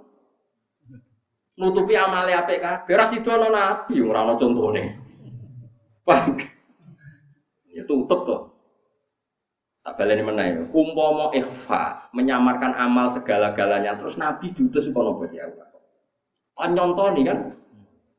[1.61, 2.95] nutupi amal apik kabeh.
[2.97, 4.85] Ra sidono nabi ora ana contone.
[6.03, 6.35] Paham?
[7.77, 8.41] Ya tutup tuh.
[9.85, 10.65] Tak baleni meneh.
[10.73, 15.72] Umpama ikhfa, menyamarkan amal segala-galanya terus nabi diutus kono buat ya Allah.
[16.57, 17.39] Kan nyontoni kan?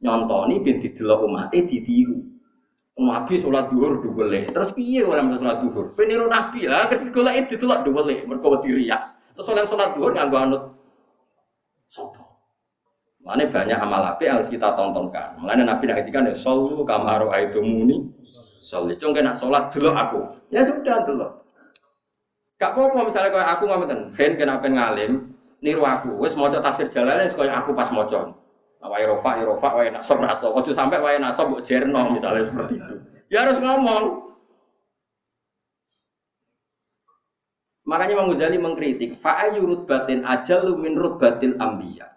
[0.04, 2.18] Nyontoni ben didelok umate ditiru.
[2.94, 5.98] Nabi sholat duhur dua Terus piye orang sholat duhur?
[5.98, 6.86] Peniru Nabi lah.
[6.86, 9.02] Terus golek didelok dua Mereka wedi riak.
[9.34, 10.64] Terus orang sholat duhur nganggo anut
[11.90, 12.22] sopo.
[13.24, 15.40] Mana banyak amal api yang harus kita tontonkan.
[15.40, 17.98] Mulanya Nabi nak ketika ya solu kamaru itu muni.
[18.62, 20.22] Solu cung kena sholat dulu aku.
[20.52, 21.28] Ya sudah dulu.
[22.62, 25.33] Gak apa-apa misalnya kalau aku ngomongin, hen kenapa ngalim,
[25.64, 26.20] niru aku.
[26.20, 28.36] Wes maca tafsir Jalalain kaya aku pas maca.
[28.84, 30.52] Nah, wae rofa, ya rofa, wae nasab raso.
[30.52, 32.96] Ojo sampai wae nasab mbok jerno misalnya seperti itu.
[33.32, 34.36] Ya harus ngomong.
[37.88, 42.12] Makanya Imam Ghazali mengkritik fa'ayu rutbatin ajalu min rutbatil anbiya.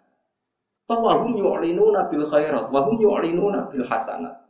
[0.86, 4.46] Bahwa hum yu'linuna bil khairat wa hum yu'linuna bil hasanat.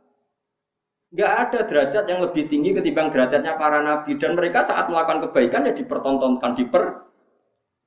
[1.13, 5.65] Gak ada derajat yang lebih tinggi ketimbang derajatnya para nabi dan mereka saat melakukan kebaikan
[5.65, 7.06] ya dipertontonkan, diper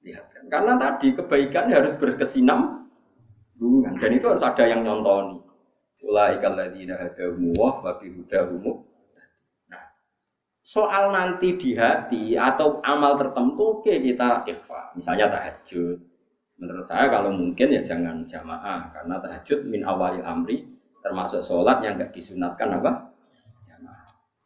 [0.04, 0.48] lihatkan.
[0.48, 5.38] Karena tadi kebaikan harus berkesinambungan dan itu harus ada yang nyontoni.
[6.00, 7.70] Ulaikal wa.
[9.68, 9.84] Nah,
[10.64, 14.96] soal nanti di hati atau amal tertentu oke kita ikhfa.
[14.96, 16.00] Misalnya tahajud.
[16.60, 20.64] Menurut saya kalau mungkin ya jangan jamaah karena tahajud min awalil amri
[21.00, 23.10] termasuk sholat yang nggak disunatkan apa.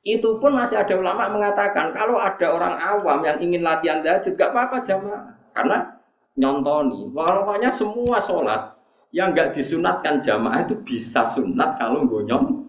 [0.05, 4.53] Itu pun masih ada ulama mengatakan kalau ada orang awam yang ingin latihan tahajud gak
[4.53, 5.34] apa-apa jamaah.
[5.55, 5.87] Karena
[6.35, 8.75] nyontoni, pokoknya semua sholat
[9.15, 12.67] yang nggak disunatkan jamaah itu bisa sunat kalau nyom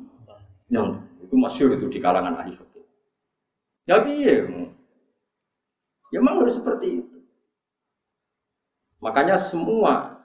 [0.69, 1.01] nyont.
[1.25, 2.85] Itu masyur itu di kalangan ahli fikih.
[3.89, 4.45] Ya biar,
[6.13, 7.17] ya memang harus seperti itu.
[9.01, 10.21] Makanya semua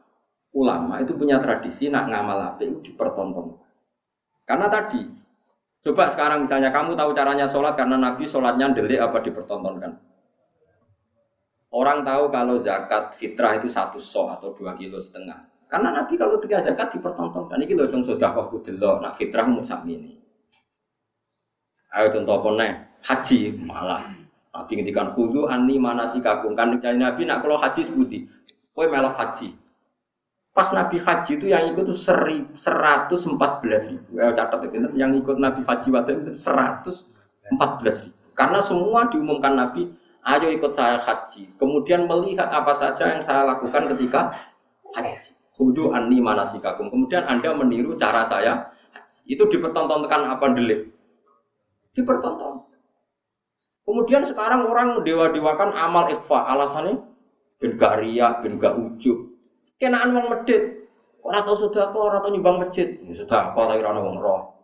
[0.53, 3.65] ulama itu punya tradisi nak ngamal apa itu dipertontonkan.
[4.45, 5.09] Karena tadi,
[5.81, 10.10] coba sekarang misalnya kamu tahu caranya sholat karena Nabi sholatnya delik apa dipertontonkan.
[11.71, 15.47] Orang tahu kalau zakat fitrah itu satu so atau dua kilo setengah.
[15.71, 17.63] Karena Nabi kalau tiga zakat dipertontonkan.
[17.63, 18.99] Ini loh dong sudah kok kudelok.
[18.99, 20.19] Nah fitrah mau ini.
[21.95, 22.75] Ayo contoh nih?
[23.07, 24.03] Haji malah.
[24.51, 25.47] Nabi ngintikan khudu
[25.79, 26.59] mana sih kakung.
[26.59, 28.27] Kan Nabi nak kalau haji sebuti.
[28.75, 29.55] Kue melok haji.
[30.51, 34.19] Pas Nabi haji itu yang ikut tuh seri, seratus empat belas ribu.
[34.19, 37.07] Eh, catat itu yang ikut Nabi haji waktu itu seratus
[37.55, 38.19] empat belas ribu.
[38.35, 39.87] Karena semua diumumkan Nabi
[40.25, 41.57] ayo ikut saya haji.
[41.57, 44.33] Kemudian melihat apa saja yang saya lakukan ketika
[44.93, 45.33] haji.
[45.57, 46.89] Hudu anni manasikakum.
[46.89, 48.73] Kemudian Anda meniru cara saya.
[49.29, 50.89] Itu dipertontonkan apa delik?
[51.93, 52.65] Dipertonton.
[53.85, 56.49] Kemudian sekarang orang dewa-dewakan amal ikhfa.
[56.49, 56.97] Alasannya
[57.61, 59.37] ben gak riak, ben gak ujub.
[59.77, 60.89] Kenaan wong medit.
[61.21, 62.97] Ora tau sedekah, ora tau nyumbang masjid.
[63.05, 64.57] Ya sedekah tapi ora wong roh.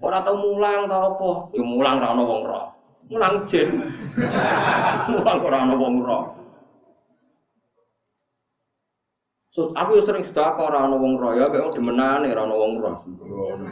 [0.00, 1.30] Ora tau mulang tau apa?
[1.52, 2.73] Ya mulang ora wong roh
[3.10, 3.68] mulang jin.
[5.12, 5.94] Mulang ora ana wong.
[9.54, 12.94] So, aku ya sering sudah kok orang wong roya, kayak demenan ora ana wong roh.
[12.98, 13.70] Sembrono.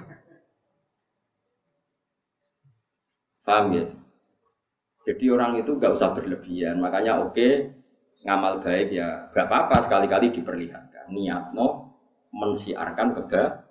[3.43, 3.85] Paham ya?
[5.03, 6.79] Jadi orang itu nggak usah berlebihan.
[6.79, 7.75] Makanya oke
[8.23, 11.11] ngamal baik ya gak apa-apa sekali-kali diperlihatkan.
[11.11, 11.99] Niat no
[12.31, 13.67] mensiarkan keba.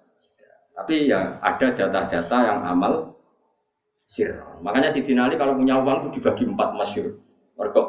[0.75, 3.10] Tapi ya ada jatah-jatah yang amal
[4.11, 4.59] sirron.
[4.59, 7.15] Makanya si Ali kalau punya uang itu dibagi empat masyur.
[7.55, 7.81] Mereka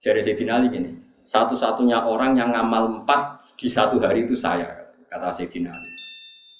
[0.00, 4.72] jadi si Ali gini, satu-satunya orang yang ngamal empat di satu hari itu saya,
[5.12, 5.90] kata si Ali.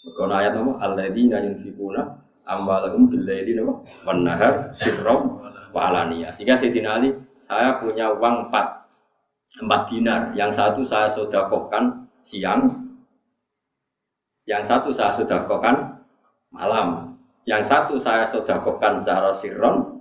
[0.05, 2.05] Mereka ayat nama, alladzina yunfikuna
[2.45, 5.41] amwalahum billaili nama, wan nahar sirrom
[5.73, 6.29] walania.
[6.29, 8.85] Sehingga Sayyidina Ali, saya punya uang empat,
[9.65, 10.21] empat dinar.
[10.37, 12.85] Yang satu saya sodakohkan siang,
[14.45, 16.05] yang satu saya sodakohkan
[16.53, 17.14] malam.
[17.45, 20.01] Yang satu saya sodakokan secara sirron,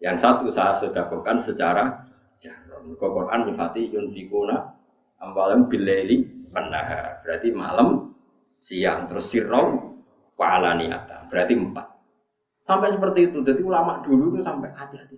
[0.00, 2.04] yang satu saya sodakokan secara
[2.36, 2.92] jahron.
[3.00, 4.76] Quran nifati yunfikuna
[5.16, 7.24] amwalam bileli penahar.
[7.24, 8.12] Berarti malam,
[8.60, 9.96] siang, terus sirron,
[10.36, 11.30] niatan.
[11.32, 11.86] Berarti empat.
[12.62, 13.40] Sampai seperti itu.
[13.42, 15.16] Jadi ulama dulu itu sampai hati-hati.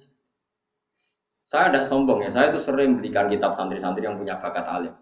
[1.45, 2.31] Saya tidak sombong ya.
[2.33, 4.95] Saya itu sering belikan kitab santri-santri yang punya bakat alim.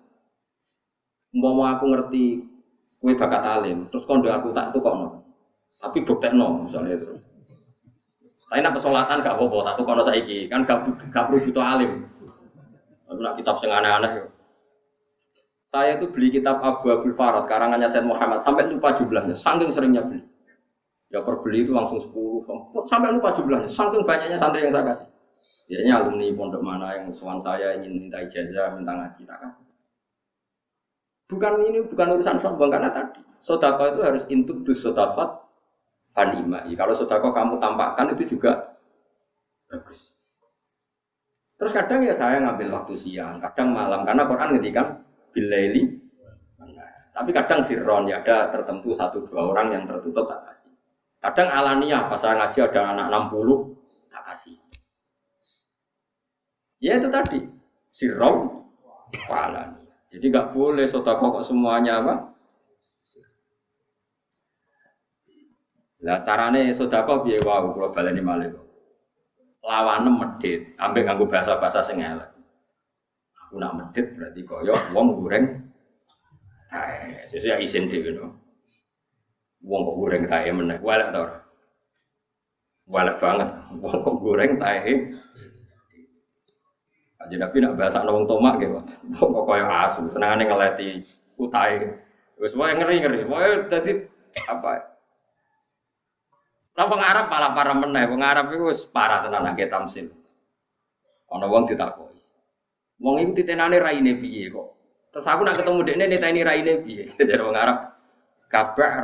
[1.39, 2.43] Mau aku ngerti
[2.99, 5.23] kue bakat alim, terus kondo aku tak itu kok
[5.79, 7.15] tapi bukti no misalnya itu.
[8.53, 12.05] Tapi nak pesolatan gak apa-apa, tak tuh kono saiki kan gak, gak perlu butuh alim.
[13.09, 14.29] Tapi nak kitab sing aneh-aneh
[15.65, 20.05] Saya itu beli kitab Abu Abdul Farad karangannya Said Muhammad sampai lupa jumlahnya, saking seringnya
[20.05, 20.21] beli.
[21.09, 25.09] Ya perbeli itu langsung 10 sampai lupa jumlahnya, saking banyaknya santri yang saya kasih.
[25.73, 29.65] Biasanya alumni pondok mana yang musuhan saya ingin minta ijazah, minta ngaji, tak kasih.
[31.33, 35.42] Bukan ini bukan urusan sombong karena tadi sodako itu harus intuk dus sodakot
[36.13, 36.73] fanimai.
[36.77, 38.77] Kalau sodako kamu tampakkan itu juga
[39.69, 40.13] bagus.
[41.57, 44.99] Terus kadang ya saya ngambil waktu siang, kadang malam karena Quran ngendikan
[45.33, 46.01] bilaili.
[47.13, 50.73] Tapi kadang sirron ya ada tertentu satu dua orang yang tertutup tak kasih.
[51.21, 54.57] Kadang alania pas saya ngaji ada anak 60 tak kasih.
[56.81, 57.47] Ya itu tadi
[57.87, 58.65] sirron
[59.29, 59.93] alania.
[60.09, 62.32] Jadi nggak boleh sodako kok semuanya apa
[66.03, 68.51] Lah carane sedekah piye wae kula baleni malih.
[69.63, 72.27] Lawane medit, ambek nganggo bahasa-bahasa sing elek.
[73.47, 75.71] Aku nak medit berarti koyo wong goreng
[76.67, 77.23] tae.
[77.31, 78.35] Sesuai isin dhewe no.
[79.63, 81.39] Wong kok goreng tae meneh, walek to ora?
[82.91, 83.49] Walek banget.
[83.79, 85.15] Wong kok goreng tae.
[87.23, 88.83] Aja tapi nak bahasa wong tomak gitu.
[89.15, 91.07] Wong kok koyo asu, senengane ngeleti
[91.39, 91.87] utahe.
[92.43, 93.31] Wis wae ngeri-ngeri.
[93.31, 94.11] Wae dadi
[94.51, 94.92] apa?
[96.73, 100.09] Lah wong Arab malah parah meneh, wong Arab iku wis parah tenan nang tamsil.
[101.29, 102.21] Ana wong ditakoki.
[103.01, 104.69] Wong iku titenane raine piye kok?
[105.13, 107.05] Terus aku nak ketemu dekne niteni raine piye?
[107.29, 107.93] Jadi wong Arab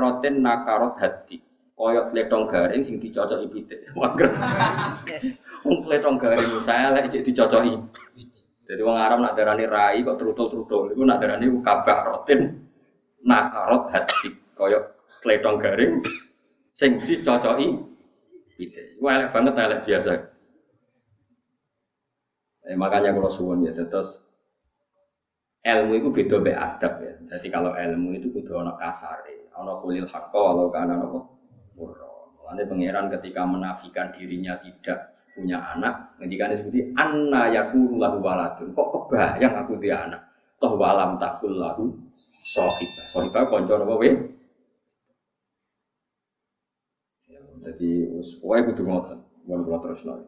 [0.00, 1.40] roten nakarot hati.
[1.78, 3.86] Koyok letong garing sing dicocoki pitik.
[5.62, 7.78] Wong letong garing saya lek cek dicocoki.
[8.66, 12.40] Jadi wong Arab nak darani rai kok trutul-trutul iku nak darani kabeh roten
[13.22, 14.34] nakarot hati.
[14.58, 16.02] Koyok letong garing
[16.78, 17.74] sing dicocoki
[18.54, 19.02] pite.
[19.02, 20.10] Wah, elek banget elek biasa.
[22.70, 24.22] Eh, makanya kalau suwon ya terus
[25.66, 27.14] ilmu itu beda be adab ya.
[27.26, 31.18] Jadi kalau ilmu itu kudu ana kasare, ana kulil hakko walau kana apa
[31.74, 32.06] murra.
[32.38, 38.70] Mulane pangeran ketika menafikan dirinya tidak punya anak, ketika seperti anna yakulu lahu waladun.
[38.70, 40.22] Kok kebayang aku dia anak?
[40.62, 41.90] Toh walam takul lahu
[42.30, 43.06] sohibah.
[43.10, 44.37] Sohibah konco apa weh?
[47.68, 49.18] Jadi wis pokoke kudu ngoten.
[49.44, 50.24] Mun kula terusno.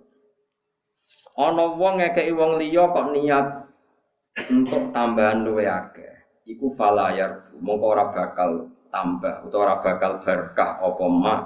[1.40, 3.46] Ana wong ngekeki wong liya kok niat
[4.52, 6.44] untuk tambahan luwe akeh.
[6.44, 11.36] Iku falayar mongko ora bakal tambah utawa ora bakal berkah apa ma.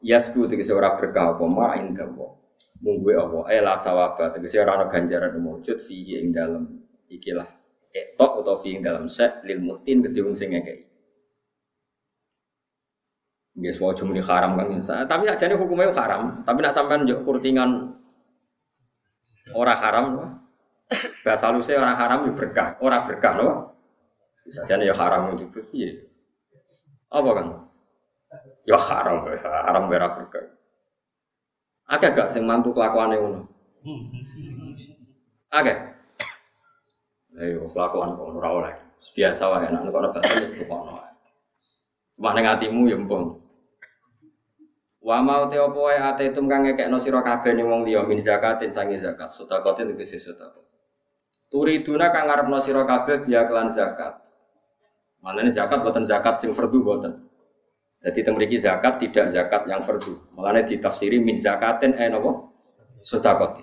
[0.00, 2.32] Yasku tegese ora berkah apa ma indah wa.
[2.80, 6.64] Munggu apa eh la sawaba tegese ora ana ganjaran mujud fihi ing dalem
[7.12, 7.46] ikilah
[7.92, 10.91] etok utawa fi ing dalem sek lil mutin kedhe wong sing ngekeki.
[13.52, 16.40] Bias mau cuma haram kan, tapi aja nih hukumnya haram.
[16.40, 17.92] Tapi nak sampai njuk kurtingan
[19.52, 20.04] orang haram,
[21.20, 23.76] bahasa saya orang haram ya berkah, orang berkah loh.
[24.48, 26.00] Bisa jadi ya haram itu iya.
[27.12, 27.46] Apa kan?
[28.64, 30.48] Ya haram, haram berapa berkah.
[31.92, 33.40] Agak gak sing mantu kelakuannya ngono.
[35.52, 35.92] Agak.
[37.36, 38.74] Ayo kelakuan kok ora oleh.
[39.12, 40.68] Biasa wae nek kok bahasa wis kok
[42.16, 43.41] Cuma ning atimu ya mpung.
[45.02, 48.22] Wa mau te opo wae ate tum kang ngekekno sira kabeh ning wong liya min
[48.22, 50.62] zakatin sangi zakat, sedekatin tegese sedekah.
[51.50, 54.22] Turiduna kang ngarepno sira kabeh biya kelan zakat.
[55.18, 57.18] Mana ini zakat buatan zakat sing fardu buatan.
[57.98, 60.38] Jadi temriki zakat tidak zakat yang fardu.
[60.38, 62.54] Makanya ditafsiri min zakatin eh nopo
[63.02, 63.58] sedekah.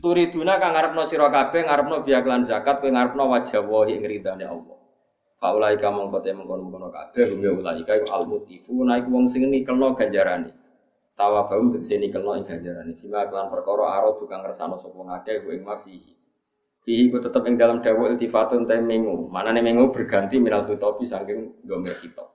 [0.00, 4.75] Turiduna kang ngarepno sira kabeh ngarepno biaklan zakat kowe ngarepno wajah wahi ing ridane Allah.
[5.36, 9.92] Faulai kamu kote mengkono-mengkono kabeh hum ya ulai iku al mutifu naik wong sing nikelno
[9.92, 10.48] ganjarane.
[11.12, 12.96] Tawa baum tegese nikelno ing ganjarane.
[12.96, 16.00] Bima kelan perkara aro tukang ngersano sapa ngake ku ing mafi.
[16.88, 19.28] Fihi ku tetep ing dalam dawa iltifatun ta mengu.
[19.28, 22.32] Manane mengu berganti minal khitobi saking domir khitab.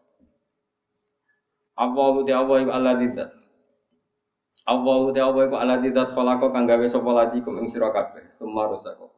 [1.77, 3.29] Allahu te Allah iku Allah tidak.
[4.69, 8.29] Allahu te Allah iku Allah tidak khalaqa kang gawe sapa lati kum ing sira kabeh.
[8.29, 9.09] Summa rusaka.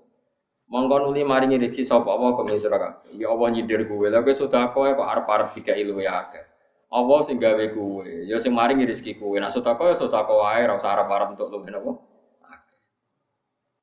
[0.74, 3.14] Mongko nuli maringi rezeki sapa apa kum ing sira kabeh.
[3.22, 4.10] Ya Allah nyindir kowe.
[4.10, 6.42] Lha kowe sedekah kok arep-arep dikai luwe akeh.
[6.90, 8.02] Allah sing gawe kowe.
[8.02, 9.38] Ya sing maringi rezeki kowe.
[9.38, 11.94] Nek sedekah ya sedekah wae ora usah arep-arep untuk luwe napa.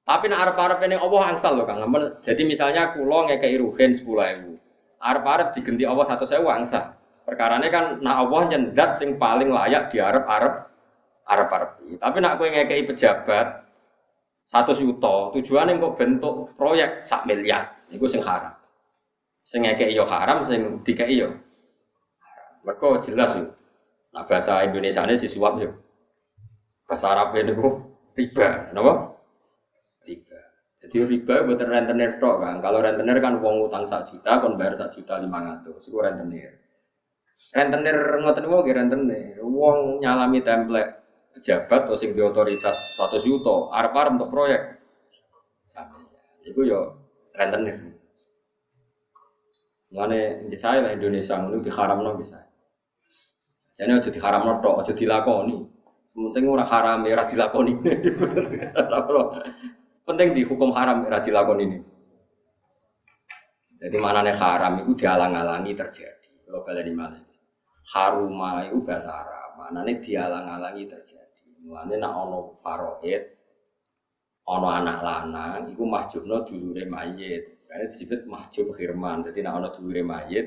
[0.02, 1.78] Tapi nek arep-arep ini Allah angsal lho Kang.
[2.26, 4.58] Jadi misalnya kula ngekeki ruhin 10.000.
[4.98, 6.98] Arep-arep digenti Allah 100.000 angsal.
[7.22, 10.66] Perkarane kan nak Allah nyendat sing paling layak di Arab Arab
[11.30, 11.70] Arab Arab.
[12.02, 13.59] Tapi nak kue ngekei pejabat
[14.50, 18.50] satu tujuan yang kok bentuk proyek sak miliar itu sing haram.
[19.46, 21.30] Sing ngekei yo haram, sing dikei yo.
[22.66, 23.54] Mereka jelas yuk.
[24.10, 25.70] Nah bahasa Indonesia ini si suap yuk.
[26.82, 27.74] Bahasa Arab ini kok
[28.18, 29.14] riba, kenapa?
[30.02, 30.40] Riba.
[30.82, 32.58] Jadi riba buat rentenir tok kan.
[32.58, 35.86] Kalau rentenir kan uang utang sak juta, kon bayar sak juta lima ratus.
[35.86, 36.58] Itu rentenir.
[37.54, 39.38] Rentenir ngoten nggih rentenir.
[39.46, 40.99] Wong nyalami template
[41.34, 44.62] pejabat atau sing di otoritas 100 yuto arep-arep untuk proyek.
[46.46, 46.80] Iku yo
[47.36, 47.78] rentenir.
[49.90, 52.38] Mulane di saya lah Indonesia ngono diharamno bisa.
[53.74, 55.56] Jane aja diharamno tok, aja dilakoni.
[56.10, 57.72] Penting ora haram ya dilakoni.
[60.06, 61.78] Penting dihukum haram ora dilakoni ini.
[63.80, 66.28] Jadi mana nih haram itu dialang-alangi terjadi.
[66.44, 67.18] Kalau kalian di mana?
[67.90, 69.58] haruma itu bahasa Arab.
[69.58, 71.19] Maknanya dialang-alangi terjadi.
[71.60, 73.22] Mulane nak ono faroid,
[74.48, 77.68] ono anak lanang, iku mahjubno dulure mayit.
[77.68, 79.22] Karena disebut mahjub khirman.
[79.28, 80.46] Jadi nak ono dulure mayit,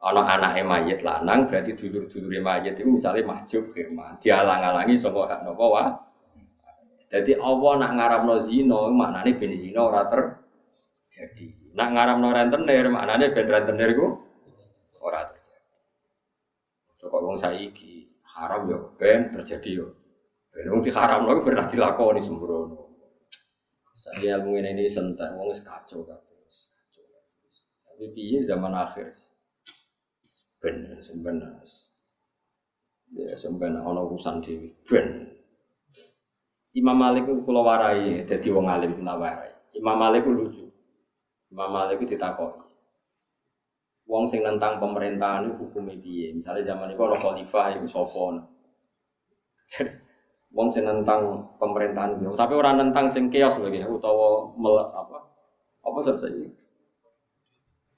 [0.00, 4.18] ono anake mayit lanang, berarti dulur-dulure mayit itu misalnya mahjub khirman.
[4.18, 5.84] Dialang-alangi sangka hak napa wa.
[7.06, 11.76] Jadi Allah nak ngaramno zina, maknane ben zina ora terjadi.
[11.78, 14.06] Nak ngaramno rentenir, maknane ben rentenir iku
[15.04, 15.70] ora terjadi.
[17.06, 19.86] Kok wong saiki haram ya ben terjadi yo.
[20.56, 22.96] Ben wong diharam lho pernah dilakoni sembrono.
[23.92, 26.40] Saya ilmu ini sentak wong kacau kabeh.
[27.84, 29.12] Tapi piye zaman akhir.
[30.64, 31.60] Ben sebenarnya.
[33.12, 35.28] Ya sebenarnya ana urusan dhewe ben.
[36.72, 39.52] Imam Malik itu kula warai dadi wong alim nawarai.
[39.76, 40.64] Imam Malik itu lucu.
[41.52, 42.66] Imam Malik itu ditakoki
[44.06, 46.30] wong sing nentang pemerintahan itu hukumnya piye?
[46.30, 48.34] Misalnya zaman itu orang khalifah itu sopon.
[50.56, 55.20] Wong sing nentang pemerintahan itu, tapi orang nentang sing kios lagi, utawa mel, apa?
[55.84, 56.48] Apa selesai?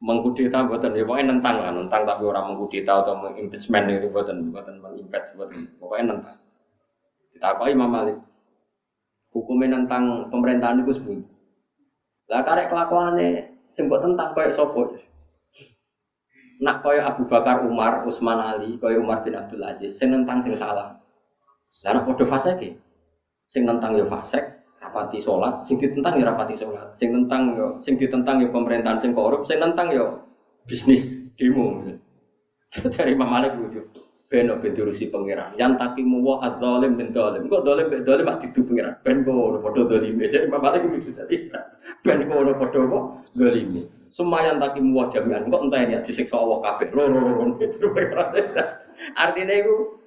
[0.03, 4.79] Mengkudeta buatan ya pokoknya nentang lah, nentang tapi orang mengkudeta atau mengimpeachment itu buatan buatan
[4.83, 6.37] mengimpeach buatan pokoknya nentang.
[7.35, 8.19] Kita apa Imam Malik?
[9.35, 11.19] Hukumnya nentang pemerintahan itu sebut.
[12.31, 14.87] Lah karek kelakuannya sempat tentang kayak sopo
[16.59, 20.59] nak koyo Abu Bakar Umar Utsman Ali koyo Umar bin Abdul Aziz sing nentang sing
[20.59, 20.98] salah
[21.87, 22.75] lah nek padha fasik
[23.49, 24.59] sing nentang yo fasik
[24.89, 25.63] rapati sholat.
[25.67, 26.89] Sing ditentang yo rapati sholat.
[26.97, 29.45] Sing nentang yo sing ditentang yo pemerintahan sing korup.
[29.45, 30.25] Sing nentang yo
[30.65, 31.85] bisnis demo.
[32.97, 33.81] Dari Imam Malik lucu
[34.29, 35.49] beno ben diurusi pangeran?
[35.57, 38.95] Yang takimu wa adzalim bin zalim kok dolim ben dolim mak didu pangeran?
[39.01, 41.49] Ben kok padha dolim jadi Imam Malik lucu tadi
[42.05, 46.89] ben kok padha kok dolim Sumayan taki muah jamian kok entah ini disiksa Allah kabeh.
[46.97, 47.93] Lho gitu.
[49.13, 49.98] Artinya itu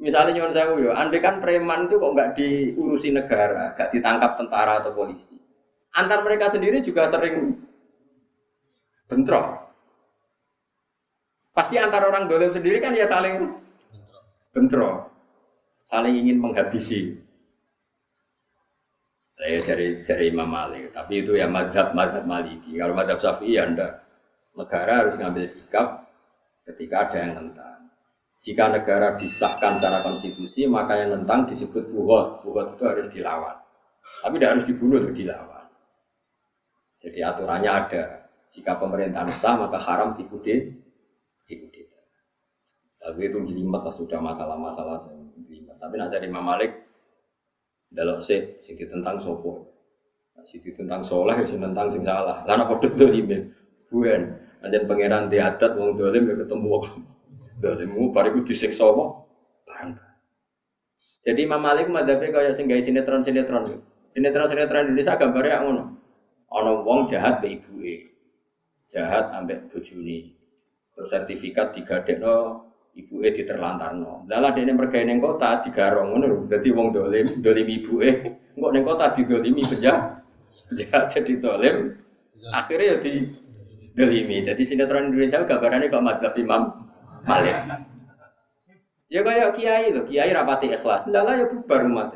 [0.00, 4.80] misalnya nyuwun sewu yo, andai kan preman itu kok nggak diurusi negara, nggak ditangkap tentara
[4.80, 5.36] atau polisi.
[5.92, 7.60] Antar mereka sendiri juga sering
[9.04, 9.68] bentrok.
[11.52, 13.52] Pasti antar orang dolim sendiri kan ya saling
[14.56, 15.12] bentrok,
[15.84, 17.20] saling ingin menghabisi.
[19.40, 22.76] Saya cari cari Imam Malik, tapi itu ya madhab madhab Maliki.
[22.76, 24.04] Kalau madhab Syafi'i ya anda
[24.52, 26.12] negara harus ngambil sikap
[26.68, 27.89] ketika ada yang tentang.
[28.40, 32.40] Jika negara disahkan secara konstitusi, maka yang tentang disebut buhot.
[32.40, 33.56] Buhot itu harus dilawan.
[34.24, 35.68] Tapi tidak harus dibunuh, itu dilawan.
[37.00, 38.04] Jadi aturannya ada.
[38.48, 40.72] Jika pemerintahan sah, maka haram dikudit,
[41.44, 41.86] dikudit.
[42.96, 44.96] Tapi itu jelimet lah sudah masalah-masalah.
[45.80, 46.90] Tapi nanti Imam Malik
[47.90, 49.66] dalam se sing tentang sopo
[50.46, 53.50] sing tentang soleh sing tentang sing salah lana padha dolime
[53.90, 56.68] buen Anjen pangeran di adat wong dolim ya ketemu
[57.60, 59.04] dolim bariku disiksa apa?
[59.68, 60.10] Barang.
[61.20, 63.64] Jadi Imam Malik madhabe kaya sing gawe sinetron-sinetron.
[64.08, 65.84] Sinetron-sinetron Indonesia gambarnya ngono.
[66.50, 68.16] Ana wong jahat be ibuke.
[68.88, 70.32] Jahat ambek bojone.
[70.96, 74.24] Terus sertifikat digadekno ibuke diterlantarno.
[74.26, 76.38] Lah dene mergawe ning kota digarong ngono lho.
[76.48, 78.10] Dadi wong dolim, dolim ibuke.
[78.56, 80.24] Engko ning kota didolimi penjahat.
[80.72, 81.76] Penjahat jadi dolim.
[82.50, 83.12] Akhirnya ya di
[83.92, 84.40] dolimi.
[84.40, 86.89] Jadi sinetron Indonesia gambarannya kok madhab Imam
[87.24, 87.56] Malik.
[89.10, 91.02] Ya kayak kiai loh, kiai rapati ikhlas.
[91.04, 92.14] Tidak lah ya bubar umat.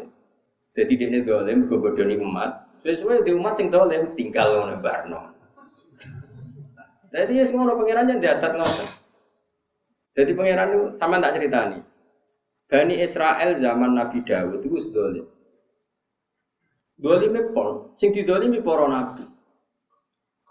[0.74, 2.70] Jadi dia ini dolim, gue bodoni umat.
[2.82, 5.20] Sesuai di umat sing dolim tinggal ngono barno.
[7.14, 8.84] Jadi ya semua pangeran yang diatat ngono.
[10.14, 11.82] Jadi pangeran itu sama tak cerita nih.
[12.70, 15.26] Bani Israel zaman Nabi Dawud itu dolim.
[16.94, 19.26] Dolime pol, sing didolimi para nabi.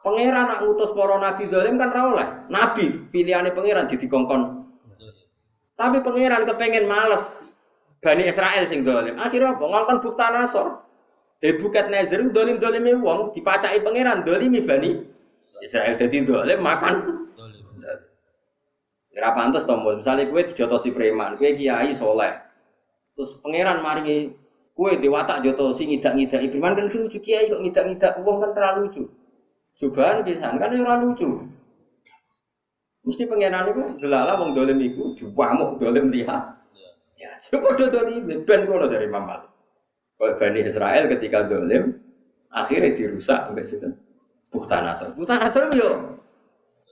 [0.04, 2.28] Pangeran nak ngutus para nabi zalim kan ra oleh.
[2.51, 4.68] Nabi pilihane pangeran jadi kongkon.
[5.80, 7.56] Tapi pangeran kepengen males.
[8.04, 9.16] Bani Israel sing dolim.
[9.16, 9.64] Akhirnya apa?
[9.64, 10.84] Ngongkon bukta nasor.
[11.39, 15.08] Eh bukat nazar dolim dolimi wong dipacai pangeran dolimi bani
[15.64, 17.24] Israel jadi dolim makan.
[19.08, 20.04] Kira pantas tombol.
[20.04, 22.43] Misalnya kue dijotosi preman, kue kiai soleh.
[23.16, 24.36] Terus pangeran mari
[24.76, 28.91] kue dewatak jotosi ngidak ngidak preman kan lucu kiai kok ngidak ngidak uang kan terlalu
[28.91, 29.04] lucu.
[29.74, 31.49] Cobaan pisan kan ora lucu.
[33.03, 36.55] Mesti pengenan itu delala wong dolim iku diwamuk dolim lihat.
[37.19, 39.43] Ya, coba do dolim ben kono dari Mamal.
[40.15, 41.99] Kalau Bani Israel ketika dolim
[42.47, 43.89] akhirnya dirusak sampai situ.
[44.53, 45.17] Bukta Nasr.
[45.17, 46.21] Bukta Nasr yo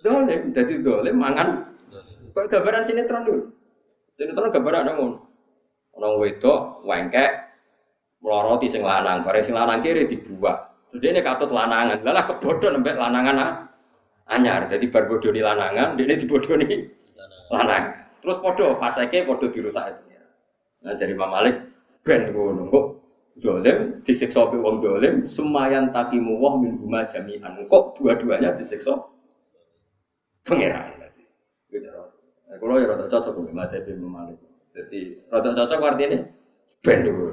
[0.02, 1.72] dolim, jadi dolim mangan.
[2.34, 3.44] Kok gambaran sinetron dulu.
[4.18, 5.20] Sinetron gambaran ngono.
[5.96, 7.52] Orang wedok wengkek
[8.24, 10.71] meloroti sing lanang, bareng sing lanang kiri dibuat.
[10.92, 13.52] Dia ini katut lanangan, lalah kebodoh nembek lanangan ah.
[14.28, 14.68] anyar.
[14.68, 16.88] Jadi di lanangan, dia ini dibodoh nih
[17.52, 17.84] lanang.
[18.22, 19.96] Terus podo, faseke podo dirusak.
[19.96, 20.04] Itu.
[20.82, 21.56] Nah jadi Imam Malik
[22.04, 22.68] ben ngono.
[22.68, 22.86] Kok
[23.40, 27.66] dolim disiksa pe wong dolim semayan takimu wah min huma jami'an.
[27.66, 29.00] Kok dua-duanya disiksa?
[30.42, 31.02] Pangeran
[31.72, 34.38] gitu nah, kalau ya rada cocok dengan mata Imam Malik.
[34.76, 36.20] Jadi rada cocok artinya
[36.84, 37.28] ben dulu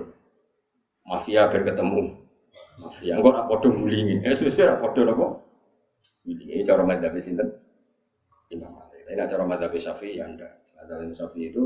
[1.02, 2.00] mafia ben ketemu
[2.78, 4.22] Mafia, enggak nak podo gulingi.
[4.22, 5.26] Eh, sesuai nak podo nopo.
[6.22, 7.48] Gulingi cara madzhab sinten?
[8.54, 9.02] Imam Malik.
[9.02, 10.52] Tapi cara madzhab Syafi'i ya ndak.
[10.78, 11.64] Madzhab Syafi'i itu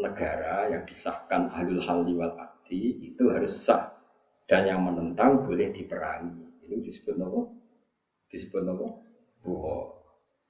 [0.00, 3.92] negara yang disahkan ahlul halli wal akti itu harus sah
[4.48, 6.64] dan yang menentang boleh diperangi.
[6.64, 7.52] Ini disebut nopo?
[8.32, 8.86] Disebut nopo?
[9.44, 10.00] Buho.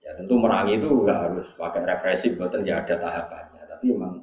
[0.00, 3.62] Ya tentu merangi itu enggak harus pakai represif, bukan ya ada tahapannya.
[3.66, 4.22] Tapi memang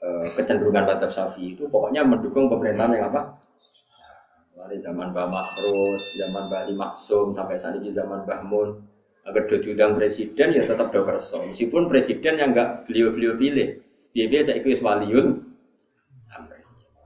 [0.00, 3.36] e, kecenderungan madzhab Syafi'i itu pokoknya mendukung pemerintahan yang apa?
[4.64, 8.80] Mulai zaman Mbah Masrus, zaman Mbah Ali Maksum, sampai saat ini zaman Mbah Mun.
[9.28, 11.44] Agar do diundang presiden ya tetap do kerso.
[11.44, 13.80] Meskipun presiden yang enggak beliau-beliau pilih.
[14.16, 15.44] Dia biasa ikut waliun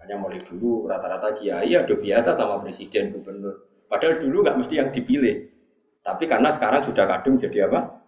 [0.08, 3.68] Makanya mulai dulu rata-rata kiai ya biasa sama presiden gubernur.
[3.92, 5.52] Padahal dulu nggak mesti yang dipilih.
[6.00, 8.00] Tapi karena sekarang sudah kadung jadi apa?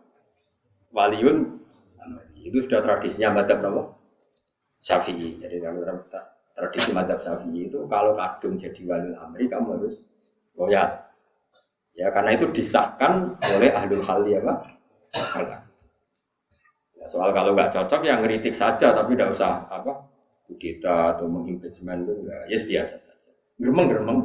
[0.96, 1.60] Waliun
[2.40, 3.82] itu sudah tradisinya madzhab apa?
[4.80, 5.44] Syafi'i.
[5.44, 5.84] Jadi kalau
[6.60, 10.04] tradisi madzhab syafi'i itu kalau kadung jadi wali amri kamu harus
[10.52, 10.92] loyal.
[11.96, 14.58] Ya karena itu disahkan oleh ahlul hal ya pak.
[17.00, 20.04] Ya, soal kalau nggak cocok ya ngeritik saja tapi tidak usah apa
[20.44, 23.32] kudeta atau mengimpeachment itu ya yes, biasa saja.
[23.56, 24.18] Geremeng geremeng.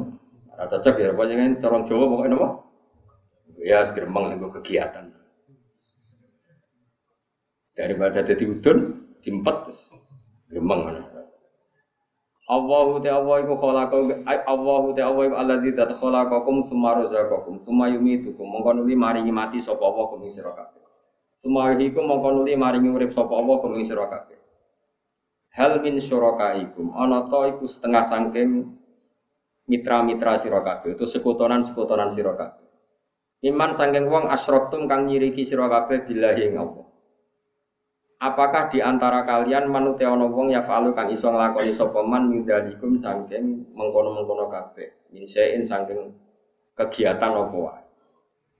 [0.52, 2.48] Nah, cocok ya pokoknya kan orang Jawa pokoknya apa?
[3.64, 5.04] Ya geremeng itu kegiatan.
[7.76, 8.78] Daripada jadi udun,
[9.20, 9.80] dimpet terus
[10.48, 11.15] geremeng mana.
[12.46, 17.90] Allahu te Allah iku khalaqa Allahu te Allah iku alladzi dat khalaqakum summa razaqakum summa
[17.90, 20.78] yumitukum mongko nuli maringi mati sapa Allah kuming sira kabeh.
[21.42, 24.38] Summa iku mongko nuli maringi urip sapa Allah kuming sira kabeh.
[25.58, 28.78] Hal min syurakaikum ana ta iku setengah sangking
[29.66, 32.62] mitra-mitra sira kabeh itu sekutonan-sekutonan sira kabeh.
[33.42, 36.85] Iman sangking wong asyraktum kang nyiriki sira kabeh billahi Allah.
[38.16, 42.96] Apakah di antara kalian manute ana wong ya falu kang iso nglakoni sapa man mindalikum
[42.96, 45.12] saking mengkono-mengkono kabeh.
[45.12, 46.16] Minsein saking
[46.72, 47.82] kegiatan apa wae.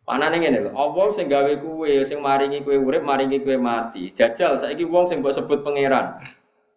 [0.05, 4.13] Panane ngene lho, apa sing gawe kuwe, sing maringi kuwe urip, maringi kuwe mati.
[4.13, 6.21] Jajal saiki wong sing mbok sebut pangeran.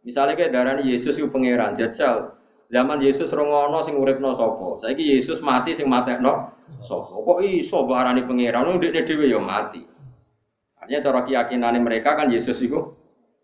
[0.07, 2.39] Misalnya kayak darani Yesus itu pangeran, jajal.
[2.71, 4.79] Zaman Yesus rongono sing uripno sapa?
[4.81, 7.11] Saiki Yesus mati sing matekno sapa?
[7.11, 8.65] Kok iso mbok arani pangeran?
[8.71, 9.83] Ndekne dhewe ya mati.
[10.89, 12.81] Artinya cara keyakinan mereka kan Yesus itu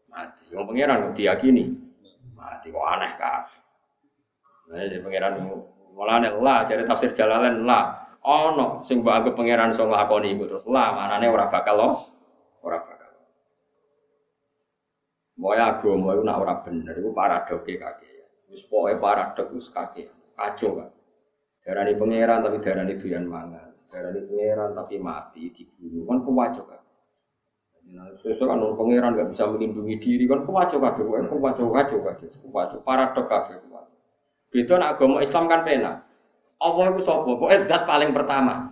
[0.10, 0.50] mati.
[0.50, 1.78] Yang pangeran kok diyakini
[2.34, 3.46] mati kok aneh kan?
[4.74, 5.54] Nah, jadi pangeran
[5.94, 8.18] malah lah jadi tafsir Jalalain lah.
[8.26, 11.90] Ono sing mbok anggap pangeran iso nglakoni iku terus lah manane ora bakal lo.
[12.66, 13.14] Ora bakal.
[15.38, 18.10] Moya agama iku nak ora bener iku paradoke kake.
[18.50, 20.34] Wis pokoke paradok wis kake.
[20.34, 20.90] Kacau kan.
[21.62, 23.70] Darani pangeran tapi darani doyan mangan.
[23.86, 26.10] Darani pangeran tapi mati dibunuh.
[26.10, 26.85] Kan kewajib kan.
[27.96, 32.80] Nah, sesuatu kan pangeran nggak bisa melindungi diri kan kewajib kabeh, kewajib kewajib kewajib kewajib
[32.84, 33.96] paradok kabeh kewajib.
[34.52, 36.04] Beda nak agama Islam kan pena.
[36.60, 37.24] Allah itu sapa?
[37.24, 38.68] Pokoknya zat paling pertama.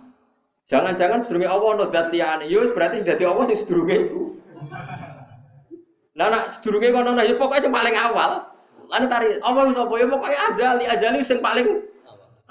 [0.68, 2.48] Jangan-jangan sedurunge Allah ono zat liyane.
[2.52, 4.22] Yo berarti dadi Allah sing sedurunge iku.
[6.20, 8.52] Lah nak sedurunge kono nah yo pokoke sing paling awal.
[8.92, 9.94] Lan tari Allah itu sapa?
[9.96, 11.80] Yo pokoke azali, azali sing paling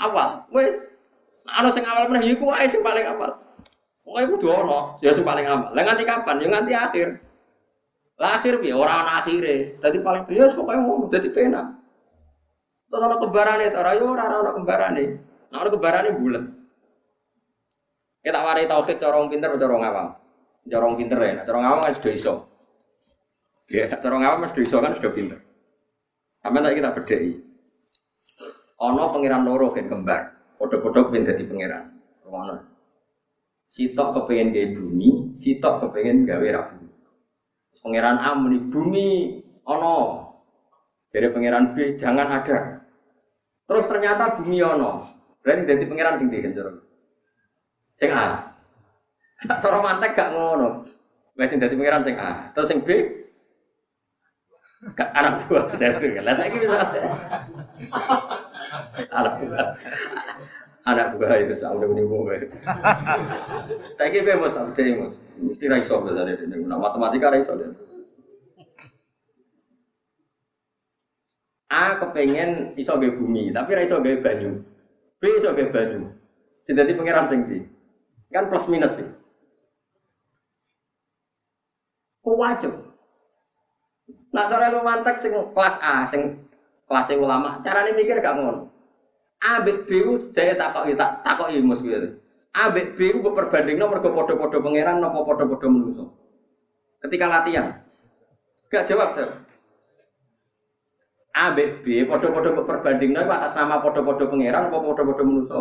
[0.02, 0.42] awal.
[0.50, 0.98] Wis.
[1.46, 3.43] Nah, ana sing awal meneh iku wae sing paling awal.
[4.04, 5.72] Pokoknya kudu ono, ya sing paling aman.
[5.72, 6.36] Lah nganti kapan?
[6.44, 7.08] Ya nganti akhir.
[8.20, 8.76] Lah akhir piye?
[8.76, 9.80] Ora ana akhire.
[9.80, 11.72] Dadi paling ya pokoke ngono dadi pena.
[12.92, 15.06] Terus ana kembarane ta ora ya ora ana kembarane.
[15.50, 16.44] Nah ana kembarane bulet.
[18.24, 20.08] Kita tak warai tauhid cara wong pinter cara wong awam.
[20.64, 22.34] Cara wong pinter ya, cara wong awam kan sudah iso.
[23.68, 25.40] Ya, cara wong awam sudah iso kan sudah pinter.
[26.40, 27.32] Sampai tak kita bedheki.
[28.84, 30.22] Ono pangeran loro kan kembar.
[30.56, 31.84] Foto-foto pengen dadi pangeran.
[32.24, 32.73] Ngono.
[33.64, 36.78] Sitok kepengen gawe bumi, sitok kepengen gawe rabu.
[37.84, 39.10] Pangeran A muni bumi
[39.66, 39.98] ono.
[41.10, 42.86] Jadi pangeran B jangan ada.
[43.66, 45.10] Terus ternyata bumi ono.
[45.44, 46.72] Berarti jadi pangeran sing diken cara.
[47.92, 48.56] Sing A.
[49.60, 50.86] Cara mantek gak ngono.
[51.44, 52.54] Sing dadi pangeran sing A.
[52.56, 52.90] Terus sing B
[54.92, 56.80] gak anak buah jadi lah saya bisa
[59.16, 59.68] anak buah
[60.84, 62.28] anak buah itu saya udah menipu
[63.98, 67.72] saya kira mas tak percaya mas mesti raiso biasanya ini nah, matematika raiso deh
[71.74, 74.62] A kepengen iso bumi, tapi raiso gawe banyu.
[75.18, 76.06] B iso gawe banyu.
[76.62, 77.66] Dadi pangeran sing di.
[78.30, 79.10] Kan plus minus sih.
[82.22, 82.78] Ku wajib.
[84.34, 86.46] Nah cara ilmu mantek sing kelas A, sing
[86.86, 88.73] kelas ulama, carane mikir gak ngono.
[89.44, 92.16] Ambek B ku jaya takok tak takok imus kuwi.
[92.56, 96.08] Ambek B ku perbandingno mergo padha-padha pangeran napa padha-padha manusa.
[97.04, 97.84] Ketika latihan.
[98.72, 99.36] Gak jawab, jawab.
[101.36, 105.60] Ambek B padha-padha perbandingno atas nama padha-padha pangeran apa padha-padha manusa.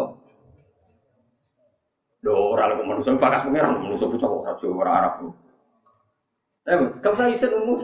[2.23, 5.15] Lho ora lho manusa bakas pangeran manusa bocah kok ora Jawa Arab.
[6.63, 7.83] Eh, gak usah isin umum,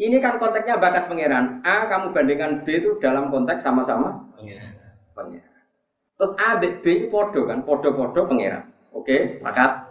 [0.00, 1.60] ini kan konteksnya bakas pangeran.
[1.66, 4.72] A kamu bandingkan B itu dalam konteks sama-sama pangeran.
[6.16, 8.70] Terus A, B, B itu podo kan, podo-podo pangeran.
[8.94, 9.90] Oke, sepakat.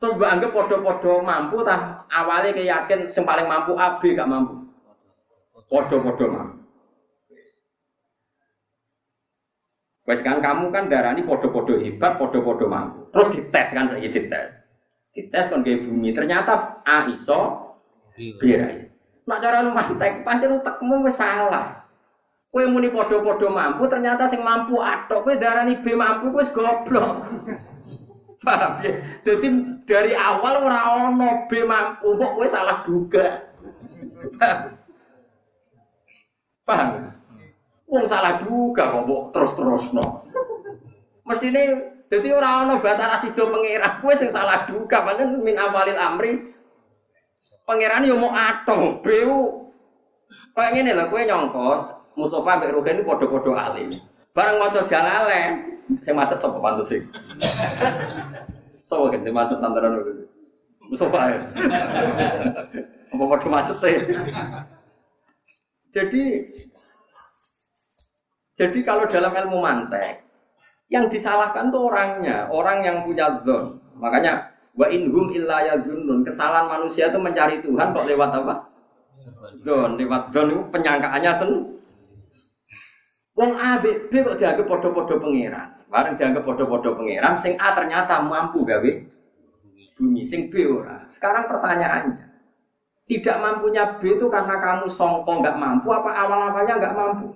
[0.00, 4.24] Terus mbak anggap podo-podo mampu tah awalnya kayak yakin yang paling mampu A, B gak
[4.24, 4.64] mampu.
[5.68, 6.56] Podo-podo mampu.
[10.04, 13.12] Wes kan kamu kan darah ini podo-podo hebat, podo-podo mampu.
[13.12, 14.64] Terus dites kan saya dites.
[15.12, 16.08] Dites kan kayak bumi.
[16.12, 17.72] Ternyata A iso,
[18.16, 18.93] B iso.
[19.24, 21.84] Nak cara mantek pancen utekmu wis salah.
[22.54, 27.18] Kowe muni padha-padha mampu ternyata sing mampu atok kowe darani B mampu kowe goblok.
[28.46, 29.00] Paham ya?
[29.24, 33.26] Jadi dari awal ora ono B mampu kok kowe salah duga.
[36.62, 37.10] Paham?
[37.90, 40.06] Wong salah duga kok mbok terus-terusno.
[41.24, 41.62] Mestine
[42.06, 46.53] jadi ora ono bahasa rasido pengira kowe sing salah duga pancen min awalil amri
[47.64, 49.68] pangeran yo mau ato, beu
[50.54, 51.82] kayak gini lah, kue nyongko
[52.14, 53.90] Mustafa mbak Ruhen itu podo-podo alim.
[54.30, 57.02] Barang mau jalalen, saya macet apa pantas sih?
[58.86, 60.12] Sopo kan saya macet tantaran itu.
[60.86, 61.42] Mustafa.
[63.10, 64.00] Apa podo macet ya?
[65.90, 66.22] Jadi
[68.54, 70.22] jadi kalau dalam ilmu mantek,
[70.86, 73.82] yang disalahkan tuh orangnya, orang yang punya zon.
[73.98, 76.26] Makanya Wa inhum illa yazunnun.
[76.26, 78.54] Kesalahan manusia itu mencari Tuhan kok lewat apa?
[79.62, 81.50] Zon, lewat zon itu penyangkaannya sen.
[83.34, 85.74] Wong A, B, B kok dianggap podo-podo pangeran.
[85.90, 88.92] Bareng dianggap podo-podo pangeran, sing A ternyata mampu gawe
[89.94, 91.06] bumi, sing B ora.
[91.06, 92.26] Sekarang pertanyaannya,
[93.06, 97.26] tidak mampunya B itu karena kamu songko nggak mampu, apa awal-awalnya nggak mampu?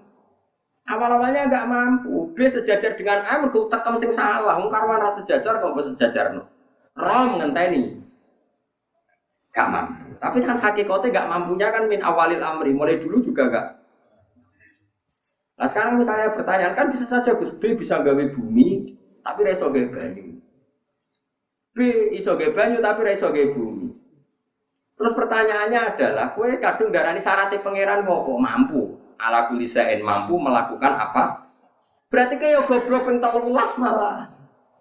[0.88, 2.34] Awal-awalnya nggak mampu.
[2.34, 4.56] B sejajar dengan A, mergo tekem sing salah.
[4.58, 6.46] Wong karwan sejajar kok sejajar no.
[6.98, 7.94] Roh ngenteni.
[9.54, 10.18] Gak mampu.
[10.18, 12.74] Tapi kan hakikatnya gak mampunya kan min awalil amri.
[12.74, 13.66] Mulai dulu juga gak.
[15.58, 18.94] Nah sekarang saya pertanyaan kan bisa saja Gus B bisa gawe bumi
[19.26, 20.38] tapi reso gawe banyu.
[21.74, 21.78] B
[22.14, 23.90] iso gawe banyu tapi reso gawe bumi.
[24.98, 31.46] Terus pertanyaannya adalah, kue kadung darani syaratnya pangeran mau mampu ala kulisain mampu melakukan apa
[32.08, 33.52] Berarti kayak goblok ping 13
[33.84, 34.24] malah.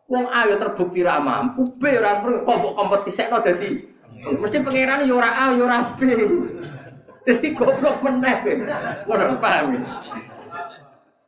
[0.07, 3.75] Wong A yo terbukti ra mampu, B ora kok kompetisekno dadi
[4.23, 5.99] mesti pangeran yo ora A yo ora B.
[7.27, 8.63] Jadi goblok meneh.
[9.03, 9.83] Ora paham.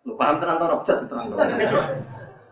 [0.08, 1.28] Lu paham tenan ora bisa diterang.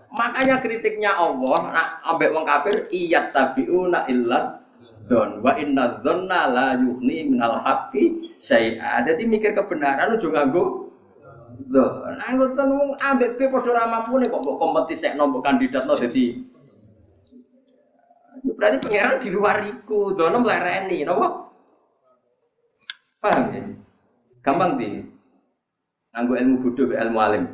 [0.07, 4.59] Makanya kritiknya Allah nak ambek wong kafir iyat tabiuna illa
[5.07, 9.03] dzon wa inna dzonna la yuhni minal haqqi syai'a.
[9.07, 10.86] Jadi mikir kebenaran ujung nganggo
[11.57, 16.25] Loh, nah ngoten wong ambek B padha ra mampune kok mbok kompetisekno mbok kandidatno dadi
[18.57, 21.51] Berarti pangeran di luar iku, dono melereni, napa?
[23.21, 23.63] Paham ya?
[24.41, 25.03] Gampang di.
[26.15, 27.45] Anggo ilmu bodho ilmu alim.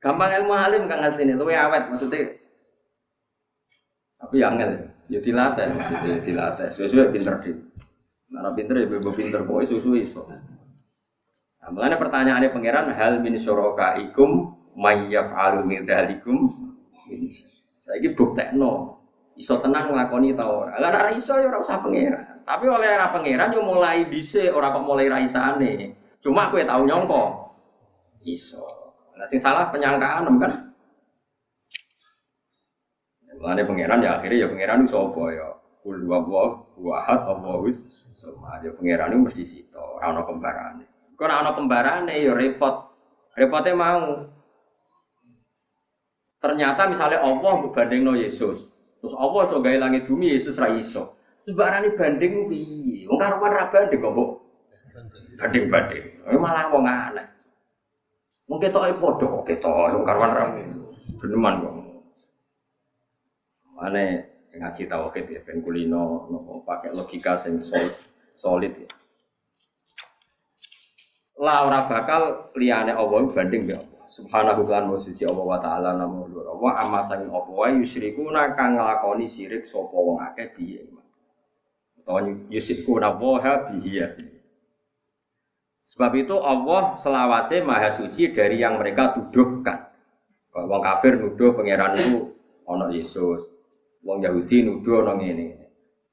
[0.00, 2.32] Gampang ilmu alim kang asline luwe awet maksudnya.
[4.16, 6.68] Tapi yang angel ya dilatih maksudnya dilatih.
[6.72, 7.52] Suwe-suwe pinter di.
[8.32, 10.24] Nah, pinter ya bebo pinter kok susu iso.
[11.64, 16.52] Nah, mulanya pertanyaannya pangeran hal min syuraka ikum mayyaf alu min dalikum
[17.80, 19.00] saya ini buktekno
[19.32, 20.76] iso tenan nglakoni ta ora?
[20.76, 22.44] Lah ora iso ya usah pangeran.
[22.44, 26.84] Tapi oleh ora pangeran yo mulai dhisik ora kok mulai raisane cuma aku ya tau
[26.84, 27.24] nyongko.
[28.28, 28.64] Iso.
[29.16, 30.52] Lah sing salah penyangkaan kan?
[33.40, 35.48] Mulane pangeran ya akhirnya ya pangeran iso apa ya?
[35.80, 39.80] Kul huwallahu ahad Allahus sama ya pangeran itu mesti sito.
[39.80, 42.90] Ora ana kembarane Kau nak kembaran kembarane ya repot.
[43.38, 44.02] Repotnya mau.
[46.42, 47.54] Ternyata misalnya Allah
[48.02, 48.74] no Yesus.
[49.00, 51.14] Terus Allah so gaya langit bumi Yesus ra iso.
[51.44, 53.04] Terus barani banding piye?
[53.06, 54.12] Wong karuan ra banding kok,
[55.34, 56.04] Banding-banding.
[56.30, 57.26] Eh, malah wong aneh.
[58.46, 60.44] Wong ketoke padha kok ketok wong karuan ra
[61.20, 61.74] geneman kok.
[63.74, 64.04] Mane
[64.54, 66.30] ngaji tauhid ya ben kulino
[66.62, 67.90] pakai logika sing solid,
[68.32, 68.86] solid ya
[71.40, 74.02] la ora bakal liyane Allah banding ya Allah.
[74.04, 78.52] Subhanahu kan wa suci Allah wa taala namo lur Allah amma sanging apa wae yusyrikuna
[78.52, 80.84] kang nglakoni sirik sapa wong akeh piye.
[81.98, 82.20] Utawa
[82.52, 84.04] yusyrikuna wa bihi
[85.84, 89.92] Sebab itu Allah selawase maha suci dari yang mereka tuduhkan.
[90.54, 92.30] Wong kafir nuduh pangeran itu
[92.64, 93.50] ana Yesus.
[94.04, 95.63] Wong Yahudi nuduh ana ngene.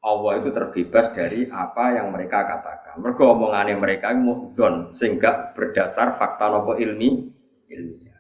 [0.02, 2.98] Allah itu terbebas dari apa yang mereka katakan.
[2.98, 4.18] Mereka omongannya mereka
[4.50, 7.30] zon sehingga berdasar fakta nopo ilmi
[7.70, 8.18] ilmiah.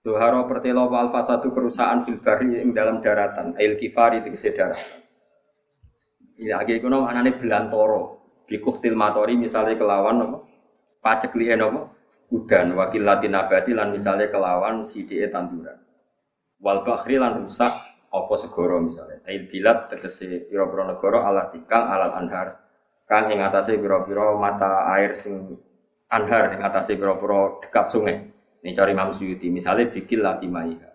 [0.00, 2.18] Zuharo pertelo wal fasadu kerusakan fil
[2.56, 4.98] yang dalam daratan, ail kifari di daratan.
[6.40, 8.18] Ya lagi kuno anane belantoro,
[8.48, 10.38] bikuhtil matori misalnya kelawan nopo,
[11.04, 11.92] pacek liye nopo,
[12.32, 15.76] udan wakil latin abadi lan misalnya kelawan sidie tanduran.
[16.64, 19.24] Wal bakhri lan rusak apa segoro misalnya?
[19.24, 22.48] Ail bilat tegese pira-pira negara ala tikang alat anhar.
[23.08, 25.56] Kang ing atase pira-pira mata air sing
[26.12, 28.16] anhar ing atase pira-pira dekat sungai.
[28.62, 30.92] Ini cari Imam Suyuti misalnya bikin lati maiha.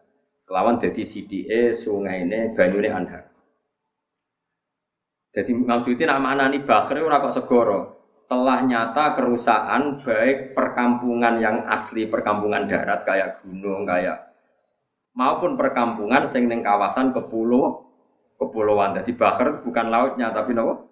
[0.47, 3.23] Kelawan jadi CDE sungai ini banyune anhar.
[5.33, 7.97] Jadi Imam Suyuti nama anani bakhri ora kok segoro
[8.27, 14.26] telah nyata kerusakan baik perkampungan yang asli perkampungan darat kayak gunung kayak
[15.17, 17.89] maupun perkampungan sing ning kawasan kepulau
[18.37, 18.93] kepulauan.
[19.01, 20.85] Jadi Bahar bukan lautnya tapi nopo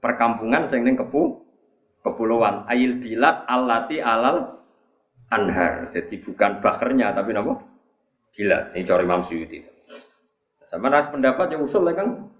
[0.00, 1.44] perkampungan sing ning kepu
[2.00, 2.64] kepulauan.
[2.72, 4.56] Ail bilat alati alal
[5.28, 5.92] anhar.
[5.92, 7.60] Jadi bukan baharnya tapi nopo
[8.32, 8.72] Bilat.
[8.72, 9.60] Ini cari Imam Suyuti.
[10.64, 12.32] Sama ras pendapat yang usul kan.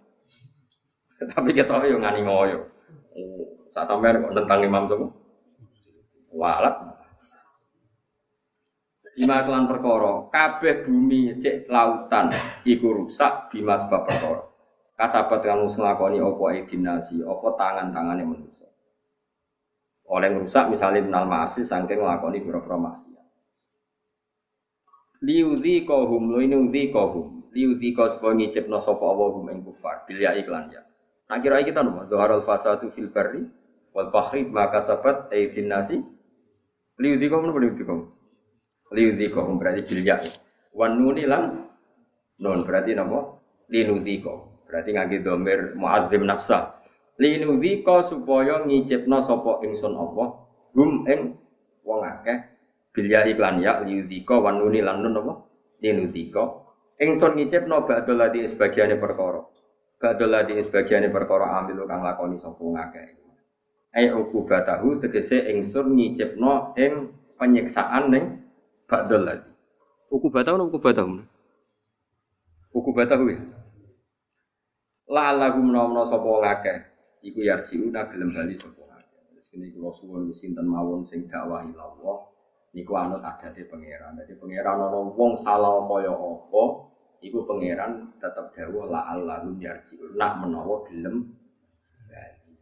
[1.20, 2.64] Tapi kita yo ngani ngoyo.
[3.12, 5.20] Oh, Saat sampai tentang Imam Suyuti.
[6.32, 7.01] Walat
[9.12, 12.32] Bima kelan perkara, kabeh bumi cek lautan
[12.64, 14.40] iku rusak bima sebab perkara.
[14.96, 18.72] Kasabat kamu nglakoni apa edinasi, apa tangan-tangane manusia.
[20.08, 22.80] Oleh rusak misalnya benal masih saking nglakoni pira-pira.
[25.20, 27.52] Liudhi kohum, lo ini udhi kohum.
[27.52, 30.08] Liudhi kau supaya ngicipno sapa Allah hum ing kufar.
[30.08, 30.80] Bilya iklan ya.
[31.28, 32.08] Nah kira kita nopo.
[32.08, 33.44] Doharul fasadu fil barri
[33.92, 36.00] wal bahri maka sabat edinasi.
[36.96, 38.21] Liudhi kohum nopo liudhi kohum
[38.92, 40.20] liudzikahum berarti bilya
[40.76, 41.68] wan nuni lan
[42.40, 43.40] non berarti napa?
[43.72, 44.34] Linudzika
[44.68, 46.76] berarti ngangge domir muazzim nafsa
[47.16, 50.24] linudzika supaya ngicipno sapa ingsun apa
[50.76, 51.40] hum ing
[51.84, 52.52] wong akeh.
[52.92, 55.32] Bilya iklan ya liudzika wan nuni lan nun apa
[55.80, 56.44] linudzika
[57.00, 59.40] ingsun ngicipno ba'dal ladhi sebagiane perkara.
[59.96, 63.08] Ba'dal ladhi sebagiane perkara ambil kang lakoni sapa wong akeh.
[63.96, 68.41] Ai ukubatahu tegese ingsun ngicipno ing penyiksaan ning
[68.92, 69.48] Ba'dal lagi.
[70.12, 71.24] Uku batahu uku batahu.
[72.76, 73.40] Uku batahu ya.
[75.08, 76.76] La lagu menawa sapa wong akeh
[77.24, 79.20] iku yarjiuna gelem bali sapa akeh.
[79.32, 82.18] Terus kene kula suwun wis sinten mawon sing dakwah Allah
[82.76, 84.12] niku anut adate pangeran.
[84.12, 86.64] Dadi pangeran ana wong salah kaya apa,
[87.24, 90.20] iku pangeran tetep dawuh la Allahum yarji'un.
[90.20, 91.32] Nak menawa gelem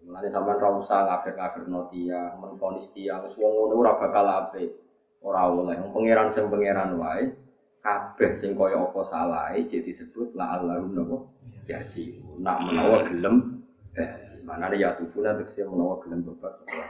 [0.01, 4.80] Mulane sampean ra usah ngafir-ngafirno dia, menfonis wis wong ngono ora bakal apik.
[5.20, 7.28] Ora oleh pangeran sing pangeran wae.
[7.80, 11.16] Kabeh sing kaya apa salahe jadi disebut la Allahum napa
[11.64, 12.44] yarji'un.
[12.44, 13.60] Nak menawa gelem
[14.40, 16.88] Mana ya tubuh nanti menawa gelem tobat sekolah.